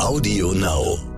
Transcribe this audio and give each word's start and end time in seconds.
Audio 0.00 0.52
Now. 0.52 1.09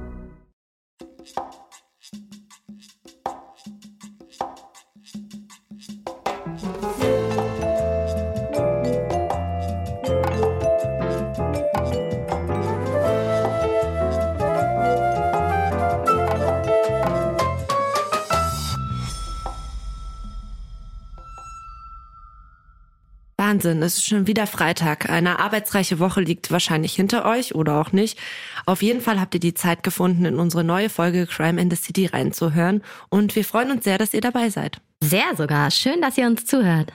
Wahnsinn, 23.63 23.83
es 23.85 23.99
ist 23.99 24.07
schon 24.07 24.27
wieder 24.27 24.49
Freitag. 24.49 25.09
Eine 25.09 25.39
arbeitsreiche 25.39 26.01
Woche 26.01 26.21
liegt 26.21 26.51
wahrscheinlich 26.51 26.95
hinter 26.95 27.25
euch 27.25 27.55
oder 27.55 27.81
auch 27.81 27.93
nicht. 27.93 28.19
Auf 28.67 28.83
jeden 28.83 29.01
Fall 29.01 29.21
habt 29.21 29.35
ihr 29.35 29.41
die 29.41 29.55
Zeit 29.55 29.83
gefunden, 29.83 30.25
in 30.25 30.39
unsere 30.39 30.65
neue 30.65 30.89
Folge 30.89 31.27
Crime 31.27 31.61
in 31.61 31.71
the 31.71 31.77
City 31.77 32.07
reinzuhören. 32.07 32.83
Und 33.09 33.35
wir 33.37 33.45
freuen 33.45 33.71
uns 33.71 33.85
sehr, 33.85 33.99
dass 33.99 34.15
ihr 34.15 34.21
dabei 34.21 34.51
seid. 34.51 34.81
Sehr 35.01 35.35
sogar. 35.37 35.71
Schön, 35.71 36.01
dass 36.01 36.17
ihr 36.17 36.27
uns 36.27 36.47
zuhört. 36.47 36.93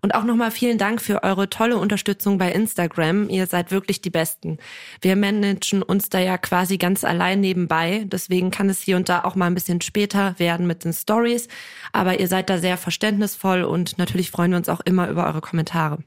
Und 0.00 0.16
auch 0.16 0.24
nochmal 0.24 0.50
vielen 0.50 0.78
Dank 0.78 1.00
für 1.00 1.22
eure 1.22 1.48
tolle 1.48 1.76
Unterstützung 1.76 2.36
bei 2.36 2.50
Instagram. 2.50 3.28
Ihr 3.28 3.46
seid 3.46 3.70
wirklich 3.70 4.00
die 4.00 4.10
Besten. 4.10 4.58
Wir 5.00 5.14
managen 5.14 5.82
uns 5.82 6.08
da 6.08 6.18
ja 6.18 6.38
quasi 6.38 6.76
ganz 6.76 7.04
allein 7.04 7.40
nebenbei. 7.40 8.04
Deswegen 8.06 8.50
kann 8.50 8.68
es 8.68 8.80
hier 8.80 8.96
und 8.96 9.08
da 9.08 9.22
auch 9.22 9.36
mal 9.36 9.46
ein 9.46 9.54
bisschen 9.54 9.80
später 9.80 10.36
werden 10.38 10.66
mit 10.66 10.84
den 10.84 10.92
Stories. 10.92 11.46
Aber 11.92 12.18
ihr 12.18 12.26
seid 12.26 12.50
da 12.50 12.58
sehr 12.58 12.78
verständnisvoll 12.78 13.62
und 13.62 13.96
natürlich 13.96 14.32
freuen 14.32 14.50
wir 14.50 14.58
uns 14.58 14.68
auch 14.68 14.80
immer 14.80 15.08
über 15.08 15.26
eure 15.26 15.40
Kommentare. 15.40 15.98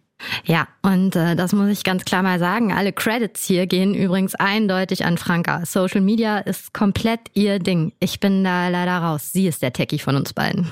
Ja, 0.46 0.68
und 0.82 1.16
äh, 1.16 1.36
das 1.36 1.54
muss 1.54 1.70
ich 1.70 1.84
ganz 1.84 2.06
klar 2.06 2.24
mal 2.24 2.40
sagen. 2.40 2.72
Alle 2.72 2.94
Credits 2.94 3.46
hier 3.46 3.68
gehen 3.68 3.94
übrigens 3.94 4.36
eindeutig 4.36 5.06
an 5.06 5.18
Franka. 5.18 5.66
Social 5.66 6.02
Media 6.02 6.40
ist 6.40 6.74
komplett 6.74 7.20
ihr 7.34 7.60
Ding. 7.60 7.94
Ich 8.00 8.20
bin 8.20 8.44
da 8.44 8.70
leider 8.70 8.98
raus. 8.98 9.32
Sie 9.34 9.48
ist 9.48 9.62
der 9.62 9.74
Techie 9.74 10.00
von 10.00 10.16
uns 10.16 10.34
beiden. 10.34 10.72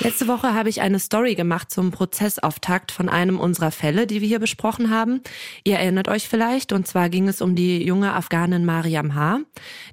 Letzte 0.00 0.28
Woche 0.28 0.54
habe 0.54 0.68
ich 0.68 0.80
eine 0.80 0.98
Story 0.98 1.34
gemacht 1.34 1.70
zum 1.70 1.90
Prozessauftakt 1.90 2.92
von 2.92 3.08
einem 3.08 3.40
unserer 3.40 3.70
Fälle, 3.70 4.06
die 4.06 4.20
wir 4.20 4.28
hier 4.28 4.38
besprochen 4.38 4.90
haben. 4.90 5.22
Ihr 5.64 5.76
erinnert 5.76 6.08
euch 6.08 6.28
vielleicht, 6.28 6.72
und 6.72 6.86
zwar 6.86 7.08
ging 7.08 7.28
es 7.28 7.40
um 7.40 7.54
die 7.54 7.84
junge 7.84 8.14
Afghanin 8.14 8.64
Mariam 8.64 9.14
H., 9.14 9.40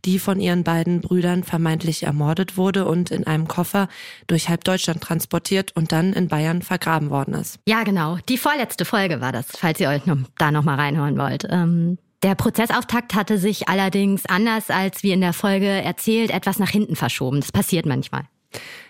die 0.05 0.19
von 0.19 0.39
ihren 0.39 0.63
beiden 0.63 1.01
Brüdern 1.01 1.43
vermeintlich 1.43 2.03
ermordet 2.03 2.57
wurde 2.57 2.85
und 2.85 3.11
in 3.11 3.25
einem 3.25 3.47
Koffer 3.47 3.87
durch 4.27 4.49
halb 4.49 4.63
Deutschland 4.63 5.01
transportiert 5.01 5.75
und 5.75 5.91
dann 5.91 6.13
in 6.13 6.27
Bayern 6.27 6.61
vergraben 6.61 7.09
worden 7.09 7.33
ist. 7.33 7.59
Ja, 7.67 7.83
genau. 7.83 8.17
Die 8.29 8.37
vorletzte 8.37 8.85
Folge 8.85 9.21
war 9.21 9.31
das, 9.31 9.47
falls 9.57 9.79
ihr 9.79 9.89
euch 9.89 10.05
noch, 10.05 10.17
da 10.37 10.51
nochmal 10.51 10.75
reinhören 10.75 11.17
wollt. 11.17 11.47
Ähm 11.49 11.97
der 12.23 12.33
Prozessauftakt 12.33 13.13
hatte 13.13 13.37
sich 13.37 13.69
allerdings 13.69 14.25
anders 14.25 14.71
als 14.71 15.03
wie 15.03 15.11
in 15.11 15.21
der 15.21 15.33
Folge 15.33 15.67
erzählt 15.67 16.31
etwas 16.31 16.57
nach 16.57 16.69
hinten 16.69 16.95
verschoben. 16.95 17.39
Das 17.39 17.51
passiert 17.51 17.85
manchmal. 17.85 18.23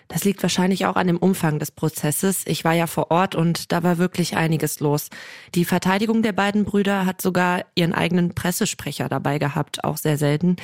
Das 0.08 0.24
liegt 0.24 0.42
wahrscheinlich 0.42 0.86
auch 0.86 0.96
an 0.96 1.08
dem 1.08 1.16
Umfang 1.16 1.58
des 1.58 1.70
Prozesses. 1.70 2.42
Ich 2.46 2.64
war 2.64 2.74
ja 2.74 2.86
vor 2.86 3.10
Ort 3.10 3.34
und 3.34 3.72
da 3.72 3.82
war 3.82 3.98
wirklich 3.98 4.36
einiges 4.36 4.80
los. 4.80 5.08
Die 5.54 5.64
Verteidigung 5.64 6.22
der 6.22 6.32
beiden 6.32 6.64
Brüder 6.64 7.06
hat 7.06 7.20
sogar 7.20 7.64
ihren 7.74 7.92
eigenen 7.92 8.34
Pressesprecher 8.34 9.08
dabei 9.08 9.38
gehabt, 9.38 9.82
auch 9.84 9.96
sehr 9.96 10.16
selten. 10.16 10.56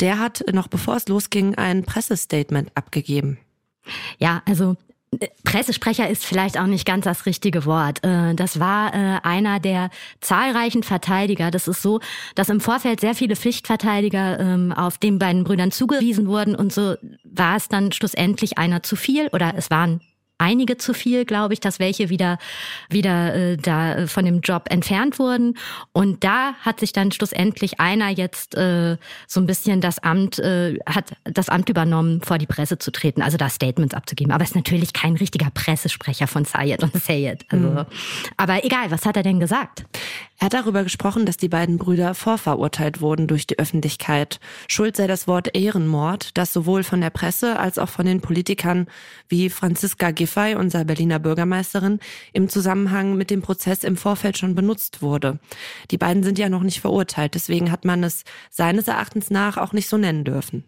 Der 0.00 0.18
hat, 0.18 0.44
noch 0.52 0.68
bevor 0.68 0.96
es 0.96 1.08
losging, 1.08 1.54
ein 1.56 1.84
Pressestatement 1.84 2.70
abgegeben. 2.74 3.38
Ja, 4.18 4.42
also 4.46 4.76
Pressesprecher 5.44 6.08
ist 6.08 6.24
vielleicht 6.24 6.58
auch 6.58 6.66
nicht 6.66 6.84
ganz 6.84 7.04
das 7.04 7.26
richtige 7.26 7.64
Wort. 7.64 8.04
Äh, 8.04 8.34
das 8.34 8.60
war 8.60 8.94
äh, 8.94 9.20
einer 9.22 9.60
der 9.60 9.90
zahlreichen 10.20 10.82
Verteidiger. 10.82 11.50
Das 11.50 11.66
ist 11.66 11.82
so, 11.82 12.00
dass 12.34 12.48
im 12.48 12.60
Vorfeld 12.60 13.00
sehr 13.00 13.14
viele 13.14 13.36
Pflichtverteidiger 13.36 14.38
ähm, 14.38 14.72
auf 14.72 14.98
den 14.98 15.18
beiden 15.18 15.44
Brüdern 15.44 15.70
zugewiesen 15.70 16.28
wurden 16.28 16.54
und 16.54 16.72
so 16.72 16.96
war 17.24 17.56
es 17.56 17.68
dann 17.68 17.92
schlussendlich 17.92 18.58
einer 18.58 18.82
zu 18.82 18.96
viel 18.96 19.28
oder 19.28 19.54
es 19.56 19.70
waren 19.70 20.00
einige 20.38 20.76
zu 20.76 20.94
viel, 20.94 21.24
glaube 21.24 21.54
ich, 21.54 21.60
dass 21.60 21.78
welche 21.78 22.08
wieder 22.08 22.38
wieder 22.88 23.34
äh, 23.34 23.56
da 23.56 23.94
äh, 23.94 24.06
von 24.06 24.24
dem 24.24 24.40
Job 24.40 24.66
entfernt 24.70 25.18
wurden. 25.18 25.58
Und 25.92 26.24
da 26.24 26.54
hat 26.60 26.80
sich 26.80 26.92
dann 26.92 27.12
schlussendlich 27.12 27.80
einer 27.80 28.08
jetzt 28.08 28.56
äh, 28.56 28.96
so 29.26 29.40
ein 29.40 29.46
bisschen 29.46 29.80
das 29.80 29.98
Amt 29.98 30.38
äh, 30.38 30.78
hat 30.86 31.12
das 31.24 31.48
Amt 31.48 31.68
übernommen, 31.68 32.22
vor 32.22 32.38
die 32.38 32.46
Presse 32.46 32.78
zu 32.78 32.90
treten, 32.90 33.22
also 33.22 33.36
da 33.36 33.48
Statements 33.48 33.94
abzugeben. 33.94 34.32
Aber 34.32 34.44
ist 34.44 34.54
natürlich 34.54 34.92
kein 34.92 35.16
richtiger 35.16 35.50
Pressesprecher 35.52 36.26
von 36.26 36.44
Sayed 36.44 36.82
und 36.82 36.96
Sayed. 37.02 37.44
Also, 37.48 37.68
mhm. 37.68 37.86
aber 38.36 38.64
egal, 38.64 38.90
was 38.90 39.04
hat 39.04 39.16
er 39.16 39.22
denn 39.22 39.40
gesagt? 39.40 39.84
Er 40.40 40.46
hat 40.46 40.54
darüber 40.54 40.84
gesprochen, 40.84 41.26
dass 41.26 41.36
die 41.36 41.48
beiden 41.48 41.78
Brüder 41.78 42.14
vorverurteilt 42.14 43.00
wurden 43.00 43.26
durch 43.26 43.48
die 43.48 43.58
Öffentlichkeit. 43.58 44.38
Schuld 44.68 44.96
sei 44.96 45.08
das 45.08 45.26
Wort 45.26 45.56
Ehrenmord, 45.56 46.36
das 46.38 46.52
sowohl 46.52 46.84
von 46.84 47.00
der 47.00 47.10
Presse 47.10 47.58
als 47.58 47.76
auch 47.76 47.88
von 47.88 48.06
den 48.06 48.20
Politikern 48.20 48.86
wie 49.28 49.50
Franziska 49.50 50.12
Giffey, 50.12 50.27
unser 50.56 50.84
Berliner 50.84 51.18
Bürgermeisterin, 51.18 52.00
im 52.32 52.48
Zusammenhang 52.48 53.16
mit 53.16 53.30
dem 53.30 53.42
Prozess 53.42 53.84
im 53.84 53.96
Vorfeld 53.96 54.38
schon 54.38 54.54
benutzt 54.54 55.02
wurde. 55.02 55.38
Die 55.90 55.98
beiden 55.98 56.22
sind 56.22 56.38
ja 56.38 56.48
noch 56.48 56.62
nicht 56.62 56.80
verurteilt, 56.80 57.34
deswegen 57.34 57.72
hat 57.72 57.84
man 57.84 58.04
es 58.04 58.24
seines 58.50 58.88
Erachtens 58.88 59.30
nach 59.30 59.56
auch 59.56 59.72
nicht 59.72 59.88
so 59.88 59.96
nennen 59.96 60.24
dürfen. 60.24 60.64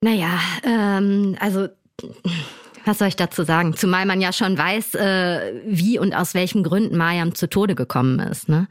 Naja, 0.00 0.38
ähm, 0.64 1.36
also 1.40 1.68
was 2.88 2.98
soll 2.98 3.08
ich 3.08 3.16
dazu 3.16 3.44
sagen? 3.44 3.74
Zumal 3.74 4.06
man 4.06 4.20
ja 4.20 4.32
schon 4.32 4.56
weiß, 4.56 4.94
äh, 4.94 5.60
wie 5.66 5.98
und 5.98 6.14
aus 6.14 6.32
welchen 6.34 6.62
Gründen 6.62 6.96
Mariam 6.96 7.34
zu 7.34 7.48
Tode 7.48 7.74
gekommen 7.74 8.18
ist. 8.18 8.48
Ne? 8.48 8.66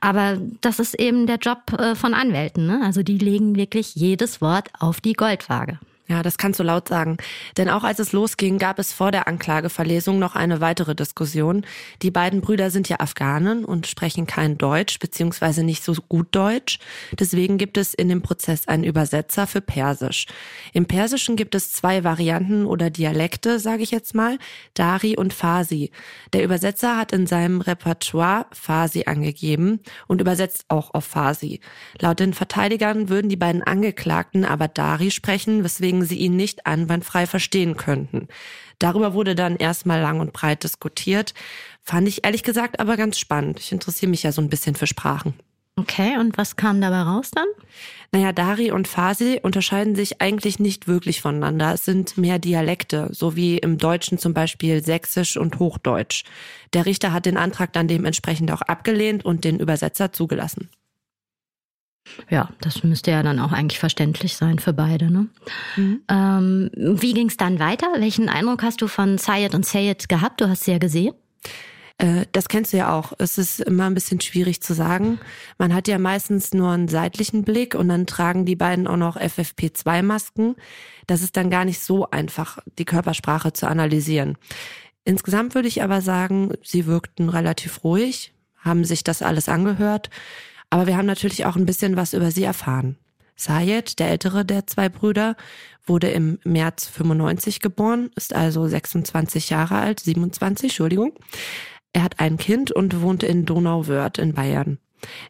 Aber 0.00 0.36
das 0.60 0.78
ist 0.78 0.94
eben 0.94 1.26
der 1.26 1.38
Job 1.38 1.72
äh, 1.78 1.94
von 1.94 2.12
Anwälten. 2.12 2.66
Ne? 2.66 2.82
Also 2.84 3.02
die 3.02 3.18
legen 3.18 3.56
wirklich 3.56 3.94
jedes 3.94 4.40
Wort 4.40 4.68
auf 4.78 5.00
die 5.00 5.14
Goldwaage. 5.14 5.78
Ja, 6.08 6.22
das 6.22 6.38
kannst 6.38 6.60
du 6.60 6.62
laut 6.62 6.86
sagen. 6.86 7.16
Denn 7.56 7.68
auch 7.68 7.82
als 7.82 7.98
es 7.98 8.12
losging, 8.12 8.58
gab 8.58 8.78
es 8.78 8.92
vor 8.92 9.10
der 9.10 9.26
Anklageverlesung 9.26 10.20
noch 10.20 10.36
eine 10.36 10.60
weitere 10.60 10.94
Diskussion. 10.94 11.66
Die 12.02 12.12
beiden 12.12 12.40
Brüder 12.40 12.70
sind 12.70 12.88
ja 12.88 13.00
Afghanen 13.00 13.64
und 13.64 13.88
sprechen 13.88 14.26
kein 14.26 14.56
Deutsch, 14.56 15.00
beziehungsweise 15.00 15.64
nicht 15.64 15.82
so 15.82 15.94
gut 16.08 16.28
Deutsch. 16.30 16.78
Deswegen 17.18 17.58
gibt 17.58 17.76
es 17.76 17.92
in 17.92 18.08
dem 18.08 18.22
Prozess 18.22 18.68
einen 18.68 18.84
Übersetzer 18.84 19.48
für 19.48 19.60
Persisch. 19.60 20.26
Im 20.72 20.86
Persischen 20.86 21.34
gibt 21.34 21.56
es 21.56 21.72
zwei 21.72 22.04
Varianten 22.04 22.66
oder 22.66 22.88
Dialekte, 22.88 23.58
sage 23.58 23.82
ich 23.82 23.90
jetzt 23.90 24.14
mal, 24.14 24.38
Dari 24.74 25.16
und 25.16 25.34
Farsi. 25.34 25.90
Der 26.32 26.44
Übersetzer 26.44 26.96
hat 26.96 27.10
in 27.12 27.26
seinem 27.26 27.60
Repertoire 27.60 28.46
Farsi 28.52 29.04
angegeben 29.06 29.80
und 30.06 30.20
übersetzt 30.20 30.66
auch 30.68 30.94
auf 30.94 31.04
Farsi. 31.04 31.58
Laut 31.98 32.20
den 32.20 32.32
Verteidigern 32.32 33.08
würden 33.08 33.28
die 33.28 33.36
beiden 33.36 33.64
Angeklagten 33.64 34.44
aber 34.44 34.68
Dari 34.68 35.10
sprechen, 35.10 35.64
weswegen 35.64 35.95
weswegen 35.96 36.04
sie 36.04 36.16
ihn 36.16 36.36
nicht 36.36 36.66
einwandfrei 36.66 37.26
verstehen 37.26 37.76
könnten. 37.76 38.28
Darüber 38.78 39.14
wurde 39.14 39.34
dann 39.34 39.56
erstmal 39.56 40.00
lang 40.00 40.20
und 40.20 40.32
breit 40.32 40.62
diskutiert. 40.62 41.32
Fand 41.82 42.08
ich 42.08 42.24
ehrlich 42.24 42.42
gesagt 42.42 42.80
aber 42.80 42.96
ganz 42.96 43.18
spannend. 43.18 43.60
Ich 43.60 43.72
interessiere 43.72 44.10
mich 44.10 44.22
ja 44.22 44.32
so 44.32 44.42
ein 44.42 44.50
bisschen 44.50 44.74
für 44.74 44.86
Sprachen. 44.86 45.34
Okay, 45.78 46.16
und 46.18 46.38
was 46.38 46.56
kam 46.56 46.80
dabei 46.80 47.02
raus 47.02 47.30
dann? 47.32 47.48
Naja, 48.10 48.32
Dari 48.32 48.70
und 48.70 48.88
Farsi 48.88 49.40
unterscheiden 49.42 49.94
sich 49.94 50.22
eigentlich 50.22 50.58
nicht 50.58 50.88
wirklich 50.88 51.20
voneinander. 51.20 51.74
Es 51.74 51.84
sind 51.84 52.16
mehr 52.16 52.38
Dialekte, 52.38 53.08
so 53.12 53.36
wie 53.36 53.58
im 53.58 53.76
Deutschen 53.76 54.16
zum 54.16 54.32
Beispiel 54.32 54.82
Sächsisch 54.82 55.36
und 55.36 55.58
Hochdeutsch. 55.58 56.24
Der 56.72 56.86
Richter 56.86 57.12
hat 57.12 57.26
den 57.26 57.36
Antrag 57.36 57.74
dann 57.74 57.88
dementsprechend 57.88 58.50
auch 58.52 58.62
abgelehnt 58.62 59.24
und 59.24 59.44
den 59.44 59.60
Übersetzer 59.60 60.12
zugelassen. 60.12 60.70
Ja, 62.30 62.50
das 62.60 62.84
müsste 62.84 63.10
ja 63.10 63.22
dann 63.22 63.40
auch 63.40 63.52
eigentlich 63.52 63.78
verständlich 63.78 64.36
sein 64.36 64.58
für 64.58 64.72
beide. 64.72 65.10
Ne? 65.10 65.28
Mhm. 65.76 66.02
Ähm, 66.08 66.70
wie 66.74 67.14
ging 67.14 67.28
es 67.28 67.36
dann 67.36 67.58
weiter? 67.58 67.88
Welchen 67.98 68.28
Eindruck 68.28 68.62
hast 68.62 68.80
du 68.80 68.88
von 68.88 69.18
Sayed 69.18 69.54
und 69.54 69.66
Sayed 69.66 70.08
gehabt? 70.08 70.40
Du 70.40 70.48
hast 70.48 70.64
sie 70.64 70.72
ja 70.72 70.78
gesehen. 70.78 71.14
Äh, 71.98 72.26
das 72.32 72.48
kennst 72.48 72.72
du 72.72 72.78
ja 72.78 72.96
auch. 72.96 73.12
Es 73.18 73.38
ist 73.38 73.60
immer 73.60 73.86
ein 73.86 73.94
bisschen 73.94 74.20
schwierig 74.20 74.60
zu 74.60 74.74
sagen. 74.74 75.18
Man 75.58 75.74
hat 75.74 75.88
ja 75.88 75.98
meistens 75.98 76.52
nur 76.52 76.70
einen 76.70 76.88
seitlichen 76.88 77.42
Blick 77.42 77.74
und 77.74 77.88
dann 77.88 78.06
tragen 78.06 78.44
die 78.44 78.56
beiden 78.56 78.86
auch 78.86 78.96
noch 78.96 79.16
FFP2-Masken. 79.16 80.56
Das 81.06 81.22
ist 81.22 81.36
dann 81.36 81.50
gar 81.50 81.64
nicht 81.64 81.80
so 81.80 82.10
einfach, 82.10 82.58
die 82.78 82.84
Körpersprache 82.84 83.52
zu 83.52 83.66
analysieren. 83.66 84.36
Insgesamt 85.04 85.54
würde 85.54 85.68
ich 85.68 85.82
aber 85.82 86.00
sagen, 86.00 86.52
sie 86.62 86.86
wirkten 86.86 87.28
relativ 87.28 87.84
ruhig, 87.84 88.34
haben 88.58 88.84
sich 88.84 89.04
das 89.04 89.22
alles 89.22 89.48
angehört. 89.48 90.10
Aber 90.70 90.86
wir 90.86 90.96
haben 90.96 91.06
natürlich 91.06 91.44
auch 91.44 91.56
ein 91.56 91.66
bisschen 91.66 91.96
was 91.96 92.12
über 92.12 92.30
sie 92.30 92.44
erfahren. 92.44 92.96
Sayed, 93.36 93.98
der 93.98 94.10
ältere 94.10 94.44
der 94.44 94.66
zwei 94.66 94.88
Brüder, 94.88 95.36
wurde 95.84 96.08
im 96.08 96.38
März 96.44 96.88
95 96.88 97.60
geboren, 97.60 98.10
ist 98.16 98.34
also 98.34 98.66
26 98.66 99.50
Jahre 99.50 99.76
alt, 99.76 100.00
27, 100.00 100.70
Entschuldigung. 100.70 101.12
Er 101.92 102.02
hat 102.02 102.18
ein 102.18 102.38
Kind 102.38 102.72
und 102.72 103.00
wohnt 103.02 103.22
in 103.22 103.44
Donauwörth 103.44 104.18
in 104.18 104.34
Bayern. 104.34 104.78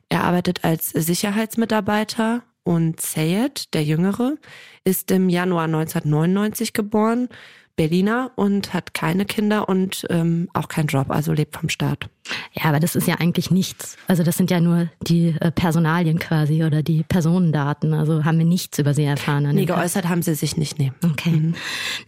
Er 0.09 0.25
arbeitet 0.25 0.65
als 0.65 0.89
Sicherheitsmitarbeiter 0.91 2.43
und 2.63 3.01
Sayed, 3.01 3.75
der 3.75 3.85
Jüngere, 3.85 4.37
ist 4.85 5.11
im 5.11 5.29
Januar 5.29 5.65
1999 5.65 6.73
geboren, 6.73 7.29
Berliner 7.77 8.33
und 8.37 8.73
hat 8.73 8.95
keine 8.95 9.27
Kinder 9.27 9.69
und 9.69 10.07
ähm, 10.09 10.49
auch 10.55 10.69
keinen 10.69 10.87
Job, 10.87 11.11
also 11.11 11.33
lebt 11.33 11.57
vom 11.57 11.69
Staat. 11.69 12.09
Ja, 12.53 12.65
aber 12.65 12.81
das 12.81 12.97
ist 12.97 13.07
ja 13.07 13.17
eigentlich 13.17 13.51
nichts. 13.51 13.97
Also 14.07 14.23
das 14.23 14.37
sind 14.37 14.51
ja 14.51 14.61
nur 14.61 14.89
die 15.03 15.35
äh, 15.41 15.51
Personalien 15.51 16.19
quasi 16.19 16.65
oder 16.65 16.83
die 16.83 17.03
Personendaten. 17.03 17.95
Also 17.95 18.25
haben 18.25 18.39
wir 18.39 18.47
nichts 18.47 18.79
über 18.79 18.95
sie 18.95 19.05
erfahren. 19.05 19.49
Nee, 19.55 19.65
geäußert 19.65 20.09
haben 20.09 20.23
sie 20.23 20.35
sich 20.35 20.57
nicht, 20.57 20.79
nee. 20.79 20.93
Okay. 21.05 21.31
Mhm. 21.31 21.55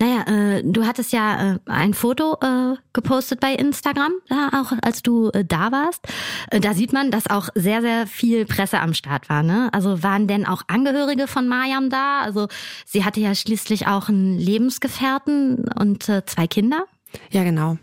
Naja, 0.01 0.57
äh, 0.59 0.63
du 0.65 0.87
hattest 0.87 1.13
ja 1.13 1.55
äh, 1.55 1.59
ein 1.67 1.95
Foto 1.95 2.39
äh, 2.41 2.77
gepostet 2.93 3.41
bei 3.41 3.53
Instagram, 3.53 4.13
da 4.29 4.51
auch 4.55 4.73
als 4.83 5.03
du 5.03 5.31
äh, 5.31 5.45
da 5.45 5.73
warst. 5.73 6.07
Äh, 6.51 6.61
da 6.61 6.75
sieht 6.75 6.93
man, 6.93 7.11
dass 7.11 7.29
auch 7.29 7.49
sehr, 7.55 7.81
sehr 7.81 8.07
viel 8.07 8.47
Presse 8.47 8.81
am 8.81 8.95
Start 8.95 9.29
war. 9.29 9.43
Ne? 9.43 9.69
Also 9.73 10.03
waren 10.03 10.27
denn 10.27 10.47
auch 10.47 10.63
Angehörige 10.69 11.27
von 11.27 11.49
Mariam 11.49 11.91
da? 11.91 12.21
Also 12.23 12.49
sie 12.87 13.05
hatte 13.05 13.21
ja 13.21 13.35
schließlich 13.35 13.87
auch 13.87 14.09
einen 14.09 14.39
Lebensgefährten 14.39 15.67
und 15.79 16.09
äh, 16.09 16.25
zwei 16.27 16.47
Kinder. 16.47 16.85
Ja, 17.31 17.45
genau. 17.45 17.79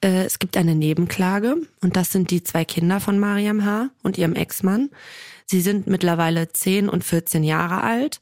Äh, 0.00 0.24
es 0.24 0.38
gibt 0.38 0.56
eine 0.56 0.74
Nebenklage 0.74 1.56
und 1.80 1.96
das 1.96 2.12
sind 2.12 2.30
die 2.30 2.42
zwei 2.42 2.64
Kinder 2.64 3.00
von 3.00 3.18
Mariam 3.18 3.64
H. 3.64 3.90
und 4.02 4.18
ihrem 4.18 4.34
Ex-Mann. 4.34 4.90
Sie 5.46 5.60
sind 5.60 5.86
mittlerweile 5.86 6.48
10 6.48 6.88
und 6.88 7.04
14 7.04 7.44
Jahre 7.44 7.82
alt, 7.82 8.20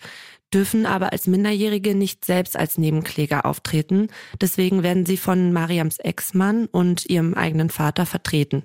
dürfen 0.53 0.87
aber 0.87 1.12
als 1.12 1.27
Minderjährige 1.27 1.95
nicht 1.95 2.25
selbst 2.25 2.56
als 2.56 2.79
Nebenkläger 2.79 3.47
auftreten. 3.47 4.09
Deswegen 4.41 4.83
werden 4.83 5.06
sie 5.06 5.17
von 5.17 5.53
Mariams 5.53 5.99
Ex-Mann 5.99 6.67
und 6.67 7.06
ihrem 7.09 7.35
eigenen 7.35 7.71
Vater 7.71 8.06
vertreten. 8.06 8.62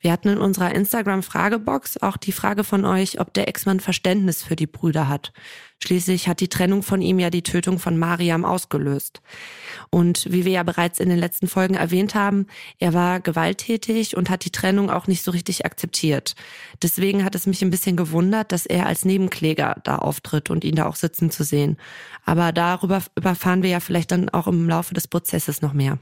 Wir 0.00 0.12
hatten 0.12 0.28
in 0.28 0.38
unserer 0.38 0.74
Instagram-Fragebox 0.74 1.98
auch 1.98 2.16
die 2.16 2.32
Frage 2.32 2.64
von 2.64 2.86
euch, 2.86 3.20
ob 3.20 3.34
der 3.34 3.48
Ex-Mann 3.48 3.80
Verständnis 3.80 4.42
für 4.42 4.56
die 4.56 4.66
Brüder 4.66 5.08
hat. 5.08 5.32
Schließlich 5.82 6.26
hat 6.26 6.40
die 6.40 6.48
Trennung 6.48 6.82
von 6.82 7.02
ihm 7.02 7.18
ja 7.18 7.28
die 7.28 7.42
Tötung 7.42 7.78
von 7.78 7.98
Mariam 7.98 8.46
ausgelöst. 8.46 9.20
Und 9.90 10.26
wie 10.30 10.46
wir 10.46 10.52
ja 10.52 10.62
bereits 10.62 11.00
in 11.00 11.10
den 11.10 11.18
letzten 11.18 11.48
Folgen 11.48 11.74
erwähnt 11.74 12.14
haben, 12.14 12.46
er 12.78 12.94
war 12.94 13.20
gewalttätig 13.20 14.16
und 14.16 14.30
hat 14.30 14.46
die 14.46 14.50
Trennung 14.50 14.90
auch 14.90 15.06
nicht 15.06 15.22
so 15.22 15.30
richtig 15.32 15.66
akzeptiert. 15.66 16.34
Deswegen 16.82 17.22
hat 17.22 17.34
es 17.34 17.46
mich 17.46 17.62
ein 17.62 17.70
bisschen 17.70 17.96
gewundert, 17.96 18.52
dass 18.52 18.64
er 18.64 18.86
als 18.86 19.04
Nebenkläger 19.04 19.80
da 19.84 19.96
auftritt 19.96 20.48
und 20.48 20.64
ihn 20.64 20.76
da 20.76 20.86
auch 20.86 20.96
sitzen 20.96 21.30
zu 21.30 21.44
sehen. 21.44 21.76
Aber 22.24 22.52
darüber 22.52 23.02
überfahren 23.16 23.62
wir 23.62 23.70
ja 23.70 23.80
vielleicht 23.80 24.12
dann 24.12 24.30
auch 24.30 24.46
im 24.46 24.66
Laufe 24.66 24.94
des 24.94 25.08
Prozesses 25.08 25.60
noch 25.60 25.74
mehr. 25.74 25.98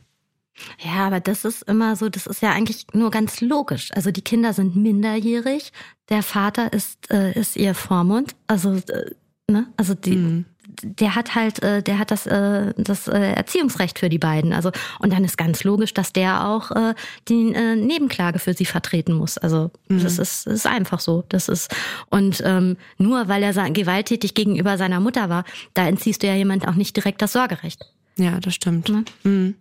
Ja, 0.84 1.06
aber 1.06 1.20
das 1.20 1.44
ist 1.44 1.62
immer 1.62 1.96
so, 1.96 2.08
das 2.08 2.26
ist 2.26 2.43
ja 2.43 2.52
eigentlich 2.52 2.87
nur 2.93 3.10
ganz 3.10 3.40
logisch. 3.40 3.90
Also 3.94 4.10
die 4.10 4.22
Kinder 4.22 4.52
sind 4.52 4.76
minderjährig, 4.76 5.72
der 6.08 6.22
Vater 6.22 6.72
ist, 6.72 7.10
äh, 7.10 7.32
ist 7.38 7.56
ihr 7.56 7.75
Vormund. 7.75 8.34
Also, 8.46 8.75
äh, 8.75 9.10
ne? 9.50 9.66
Also 9.76 9.94
die, 9.94 10.16
mhm. 10.16 10.44
der 10.82 11.14
hat 11.14 11.34
halt, 11.34 11.62
äh, 11.62 11.82
der 11.82 11.99
hat 11.99 12.10
das, 12.10 12.26
äh, 12.26 12.72
das 12.76 13.08
äh, 13.08 13.32
Erziehungsrecht 13.32 13.99
für 13.99 14.08
die 14.08 14.19
beiden. 14.19 14.52
Also, 14.52 14.70
und 15.00 15.12
dann 15.12 15.25
ist 15.25 15.37
ganz 15.37 15.64
logisch, 15.64 15.93
dass 15.93 16.12
der 16.12 16.46
auch 16.46 16.70
äh, 16.70 16.94
die 17.28 17.52
äh, 17.52 17.76
Nebenklage 17.76 18.38
für 18.38 18.55
sie 18.55 18.64
vertreten 18.64 19.12
muss. 19.12 19.37
Also 19.37 19.70
mhm. 19.88 20.02
das 20.02 20.19
ist, 20.19 20.46
ist 20.46 20.66
einfach 20.66 21.00
so. 21.00 21.25
Das 21.28 21.49
ist, 21.49 21.75
und 22.10 22.43
ähm, 22.44 22.76
nur 22.96 23.28
weil 23.28 23.43
er 23.43 23.52
gewalttätig 23.70 24.34
gegenüber 24.34 24.78
seiner 24.78 25.00
Mutter 25.00 25.28
war, 25.28 25.44
da 25.75 25.87
entziehst 25.87 26.22
du 26.22 26.26
ja 26.26 26.34
jemand 26.34 26.66
auch 26.66 26.75
nicht 26.75 26.96
direkt 26.96 27.20
das 27.20 27.32
Sorgerecht. 27.32 27.84
Ja, 28.19 28.40
das 28.40 28.55
stimmt. 28.55 28.88
Ne? 28.88 29.05
Mhm. 29.22 29.55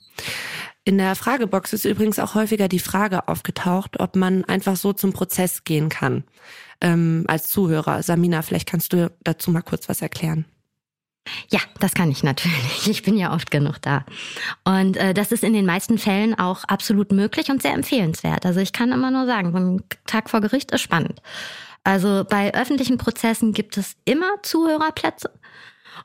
In 0.87 0.97
der 0.97 1.15
Fragebox 1.15 1.73
ist 1.73 1.83
übrigens 1.83 2.17
auch 2.17 2.33
häufiger 2.33 2.69
die 2.69 2.79
Frage 2.79 3.27
aufgetaucht, 3.27 3.99
ob 3.99 4.15
man 4.15 4.45
einfach 4.45 4.77
so 4.77 4.93
zum 4.93 5.11
Prozess 5.11 5.65
gehen 5.65 5.89
kann. 5.89 6.23
Ähm, 6.79 7.25
als 7.27 7.49
Zuhörer. 7.49 8.01
Samina, 8.03 8.41
vielleicht 8.41 8.69
kannst 8.69 8.93
du 8.93 9.11
dazu 9.21 9.51
mal 9.51 9.63
kurz 9.63 9.89
was 9.89 10.01
erklären. 10.01 10.45
Ja, 11.49 11.59
das 11.81 11.93
kann 11.93 12.09
ich 12.09 12.23
natürlich. 12.23 12.87
Ich 12.87 13.03
bin 13.03 13.17
ja 13.17 13.33
oft 13.33 13.51
genug 13.51 13.81
da. 13.81 14.05
Und 14.63 14.95
äh, 14.95 15.13
das 15.13 15.33
ist 15.33 15.43
in 15.43 15.51
den 15.51 15.65
meisten 15.65 15.97
Fällen 15.97 16.39
auch 16.39 16.63
absolut 16.63 17.11
möglich 17.11 17.49
und 17.49 17.61
sehr 17.61 17.73
empfehlenswert. 17.73 18.45
Also 18.45 18.61
ich 18.61 18.71
kann 18.71 18.93
immer 18.93 19.11
nur 19.11 19.25
sagen, 19.25 19.51
so 19.51 19.57
ein 19.57 19.83
Tag 20.05 20.29
vor 20.29 20.39
Gericht 20.39 20.71
ist 20.71 20.79
spannend. 20.79 21.21
Also 21.83 22.23
bei 22.29 22.53
öffentlichen 22.53 22.97
Prozessen 22.97 23.51
gibt 23.51 23.75
es 23.75 23.97
immer 24.05 24.41
Zuhörerplätze. 24.41 25.31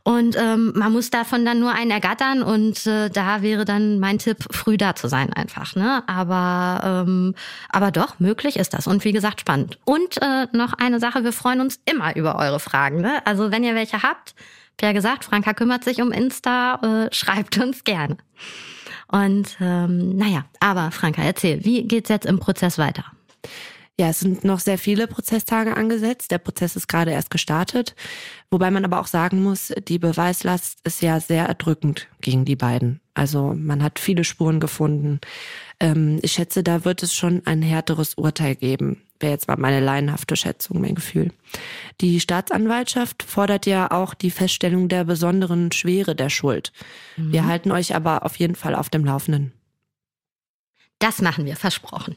Und 0.02 0.36
ähm, 0.36 0.72
man 0.74 0.92
muss 0.92 1.10
davon 1.10 1.44
dann 1.44 1.60
nur 1.60 1.72
einen 1.72 1.90
ergattern 1.90 2.42
und 2.42 2.86
äh, 2.86 3.08
da 3.10 3.42
wäre 3.42 3.64
dann 3.64 3.98
mein 3.98 4.18
Tipp, 4.18 4.38
früh 4.50 4.76
da 4.76 4.94
zu 4.94 5.08
sein 5.08 5.32
einfach. 5.32 5.74
Ne? 5.76 6.02
Aber, 6.06 7.04
ähm, 7.06 7.34
aber 7.68 7.90
doch, 7.90 8.18
möglich 8.18 8.56
ist 8.56 8.74
das. 8.74 8.86
Und 8.86 9.04
wie 9.04 9.12
gesagt, 9.12 9.40
spannend. 9.40 9.78
Und 9.84 10.20
äh, 10.20 10.46
noch 10.52 10.72
eine 10.74 11.00
Sache, 11.00 11.24
wir 11.24 11.32
freuen 11.32 11.60
uns 11.60 11.80
immer 11.84 12.16
über 12.16 12.36
eure 12.36 12.60
Fragen. 12.60 13.00
Ne? 13.00 13.24
Also 13.26 13.50
wenn 13.50 13.64
ihr 13.64 13.74
welche 13.74 14.02
habt, 14.02 14.34
wie 14.78 14.86
ja 14.86 14.92
gesagt, 14.92 15.24
Franka 15.24 15.54
kümmert 15.54 15.84
sich 15.84 16.02
um 16.02 16.12
Insta, 16.12 17.06
äh, 17.06 17.14
schreibt 17.14 17.58
uns 17.58 17.84
gerne. 17.84 18.16
Und 19.08 19.56
ähm, 19.60 20.16
naja, 20.16 20.44
aber 20.58 20.90
Franka, 20.90 21.22
erzähl, 21.22 21.64
wie 21.64 21.86
geht's 21.86 22.08
jetzt 22.08 22.26
im 22.26 22.38
Prozess 22.38 22.78
weiter? 22.78 23.04
Ja, 24.00 24.08
es 24.08 24.20
sind 24.20 24.42
noch 24.42 24.58
sehr 24.58 24.78
viele 24.78 25.06
Prozesstage 25.06 25.76
angesetzt. 25.76 26.30
Der 26.30 26.38
Prozess 26.38 26.76
ist 26.76 26.88
gerade 26.88 27.10
erst 27.10 27.30
gestartet. 27.30 27.94
Wobei 28.50 28.70
man 28.70 28.84
aber 28.84 29.00
auch 29.00 29.06
sagen 29.06 29.42
muss, 29.42 29.72
die 29.86 29.98
Beweislast 29.98 30.78
ist 30.84 31.02
ja 31.02 31.20
sehr 31.20 31.46
erdrückend 31.46 32.08
gegen 32.20 32.44
die 32.44 32.56
beiden. 32.56 33.00
Also 33.14 33.54
man 33.54 33.82
hat 33.82 33.98
viele 33.98 34.24
Spuren 34.24 34.60
gefunden. 34.60 35.20
Ähm, 35.78 36.18
ich 36.22 36.32
schätze, 36.32 36.62
da 36.62 36.86
wird 36.86 37.02
es 37.02 37.14
schon 37.14 37.42
ein 37.44 37.60
härteres 37.60 38.14
Urteil 38.14 38.54
geben. 38.54 39.02
Wäre 39.20 39.32
jetzt 39.32 39.46
mal 39.46 39.58
meine 39.58 39.80
laienhafte 39.80 40.36
Schätzung, 40.36 40.80
mein 40.80 40.94
Gefühl. 40.94 41.30
Die 42.00 42.18
Staatsanwaltschaft 42.18 43.22
fordert 43.22 43.66
ja 43.66 43.90
auch 43.90 44.14
die 44.14 44.30
Feststellung 44.30 44.88
der 44.88 45.04
besonderen 45.04 45.70
Schwere 45.70 46.16
der 46.16 46.30
Schuld. 46.30 46.72
Mhm. 47.18 47.32
Wir 47.32 47.46
halten 47.46 47.70
euch 47.70 47.94
aber 47.94 48.24
auf 48.24 48.36
jeden 48.36 48.54
Fall 48.54 48.74
auf 48.74 48.88
dem 48.88 49.04
Laufenden. 49.04 49.52
Das 50.98 51.20
machen 51.20 51.44
wir, 51.44 51.56
versprochen. 51.56 52.16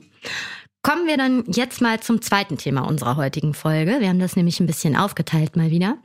Kommen 0.86 1.08
wir 1.08 1.18
dann 1.18 1.44
jetzt 1.48 1.82
mal 1.82 2.00
zum 2.00 2.22
zweiten 2.22 2.60
Thema 2.60 2.82
unserer 2.82 3.16
heutigen 3.16 3.56
Folge. 3.56 4.02
Wir 4.02 4.08
haben 4.08 4.20
das 4.20 4.36
nämlich 4.36 4.60
ein 4.60 4.68
bisschen 4.68 4.96
aufgeteilt 4.96 5.56
mal 5.56 5.72
wieder. 5.72 5.98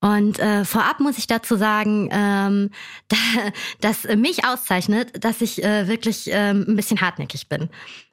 Und 0.00 0.38
äh, 0.38 0.64
vorab 0.64 1.00
muss 1.00 1.18
ich 1.18 1.26
dazu 1.26 1.56
sagen, 1.56 2.08
ähm, 2.10 2.70
da, 3.08 3.16
dass 3.82 4.04
mich 4.04 4.46
auszeichnet, 4.46 5.22
dass 5.22 5.42
ich 5.42 5.62
äh, 5.62 5.86
wirklich 5.86 6.30
ähm, 6.32 6.64
ein 6.66 6.76
bisschen 6.76 7.02
hartnäckig 7.02 7.50
bin. 7.50 7.68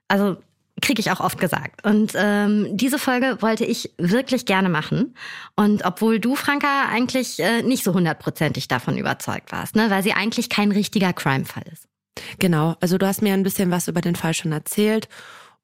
Also 0.10 0.36
kriege 0.82 1.00
ich 1.00 1.10
auch 1.10 1.22
oft 1.22 1.40
gesagt. 1.40 1.86
Und 1.86 2.12
ähm, 2.16 2.68
diese 2.76 3.00
Folge 3.00 3.38
wollte 3.40 3.64
ich 3.64 3.90
wirklich 3.98 4.46
gerne 4.46 4.68
machen. 4.68 5.16
Und 5.56 5.86
obwohl 5.86 6.20
du, 6.20 6.36
Franka, 6.36 6.90
eigentlich 6.90 7.40
äh, 7.40 7.64
nicht 7.64 7.86
so 7.86 7.94
hundertprozentig 7.94 8.68
davon 8.68 8.98
überzeugt 8.98 9.54
warst, 9.54 9.78
ne? 9.78 9.90
weil 9.90 10.04
sie 10.04 10.12
eigentlich 10.12 10.50
kein 10.50 10.74
richtiger 10.74 11.14
Crime-Fall 11.14 11.64
ist. 11.72 11.88
Genau, 12.40 12.76
also 12.82 12.98
du 12.98 13.08
hast 13.08 13.22
mir 13.22 13.34
ein 13.34 13.44
bisschen 13.44 13.72
was 13.72 13.88
über 13.88 14.02
den 14.02 14.18
Fall 14.18 14.34
schon 14.34 14.52
erzählt. 14.52 15.08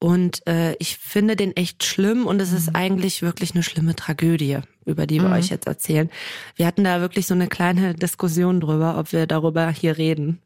Und 0.03 0.45
äh, 0.47 0.75
ich 0.79 0.97
finde 0.97 1.37
den 1.37 1.55
echt 1.55 1.85
schlimm 1.85 2.27
und 2.27 2.41
es 2.41 2.51
ist 2.51 2.71
mhm. 2.71 2.75
eigentlich 2.75 3.21
wirklich 3.21 3.53
eine 3.53 3.63
schlimme 3.63 3.95
Tragödie, 3.95 4.59
über 4.85 5.07
die 5.07 5.21
wir 5.21 5.29
mhm. 5.29 5.35
euch 5.35 5.47
jetzt 5.47 5.65
erzählen. 5.65 6.09
Wir 6.57 6.67
hatten 6.67 6.83
da 6.83 6.99
wirklich 6.99 7.25
so 7.25 7.33
eine 7.33 7.47
kleine 7.47 7.93
Diskussion 7.93 8.59
drüber, 8.59 8.97
ob 8.97 9.13
wir 9.13 9.27
darüber 9.27 9.69
hier 9.69 9.97
reden. 9.97 10.41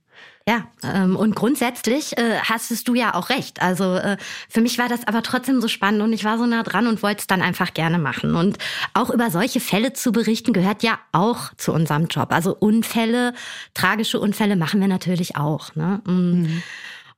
Ja, 0.47 0.67
ähm, 0.83 1.15
und 1.15 1.35
grundsätzlich 1.35 2.15
äh, 2.19 2.37
hast 2.43 2.87
du 2.87 2.93
ja 2.93 3.15
auch 3.15 3.29
recht. 3.29 3.59
Also 3.59 3.95
äh, 3.95 4.17
für 4.47 4.61
mich 4.61 4.77
war 4.77 4.89
das 4.89 5.07
aber 5.07 5.23
trotzdem 5.23 5.59
so 5.59 5.67
spannend 5.67 6.03
und 6.03 6.13
ich 6.13 6.23
war 6.23 6.37
so 6.37 6.45
nah 6.45 6.61
dran 6.61 6.85
und 6.85 7.01
wollte 7.01 7.21
es 7.21 7.27
dann 7.27 7.41
einfach 7.41 7.73
gerne 7.73 7.97
machen. 7.97 8.35
Und 8.35 8.59
auch 8.93 9.09
über 9.09 9.31
solche 9.31 9.59
Fälle 9.59 9.93
zu 9.93 10.11
berichten 10.11 10.53
gehört 10.53 10.83
ja 10.83 10.99
auch 11.13 11.51
zu 11.57 11.73
unserem 11.73 12.05
Job. 12.05 12.31
Also 12.31 12.55
Unfälle, 12.55 13.33
tragische 13.73 14.19
Unfälle 14.19 14.55
machen 14.55 14.79
wir 14.81 14.87
natürlich 14.87 15.35
auch. 15.35 15.73
Ne? 15.73 15.99
Mm. 16.05 16.11
Mhm. 16.11 16.63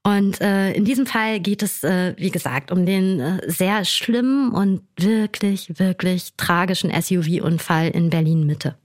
Und 0.03 0.39
äh, 0.39 0.71
in 0.73 0.85
diesem 0.85 1.05
Fall 1.05 1.39
geht 1.39 1.61
es, 1.61 1.83
äh, 1.83 2.13
wie 2.17 2.31
gesagt, 2.31 2.71
um 2.71 2.85
den 2.85 3.19
äh, 3.19 3.51
sehr 3.51 3.83
schlimmen 3.83 4.51
und 4.51 4.81
wirklich, 4.97 5.77
wirklich 5.77 6.33
tragischen 6.37 6.89
SUV-Unfall 6.89 7.89
in 7.89 8.09
Berlin-Mitte. 8.09 8.77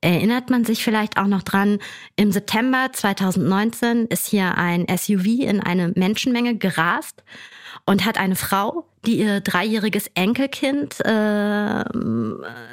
Erinnert 0.00 0.48
man 0.50 0.64
sich 0.64 0.84
vielleicht 0.84 1.16
auch 1.16 1.26
noch 1.26 1.42
dran, 1.42 1.78
im 2.14 2.30
September 2.30 2.90
2019 2.92 4.06
ist 4.06 4.28
hier 4.28 4.56
ein 4.56 4.86
SUV 4.88 5.26
in 5.40 5.60
eine 5.60 5.92
Menschenmenge 5.96 6.56
gerast 6.56 7.24
und 7.86 8.04
hat 8.04 8.18
eine 8.18 8.36
Frau, 8.36 8.86
die 9.06 9.18
ihr 9.18 9.40
dreijähriges 9.40 10.10
Enkelkind, 10.14 11.00
äh, 11.04 11.84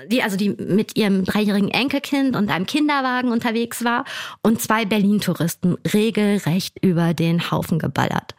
die 0.07 0.23
also 0.23 0.37
die 0.37 0.49
mit 0.49 0.97
ihrem 0.97 1.25
dreijährigen 1.25 1.69
Enkelkind 1.69 2.35
und 2.35 2.49
einem 2.49 2.65
Kinderwagen 2.65 3.31
unterwegs 3.31 3.83
war 3.83 4.05
und 4.41 4.61
zwei 4.61 4.85
Berlin-Touristen 4.85 5.77
regelrecht 5.93 6.77
über 6.83 7.13
den 7.13 7.51
Haufen 7.51 7.79
geballert. 7.79 8.35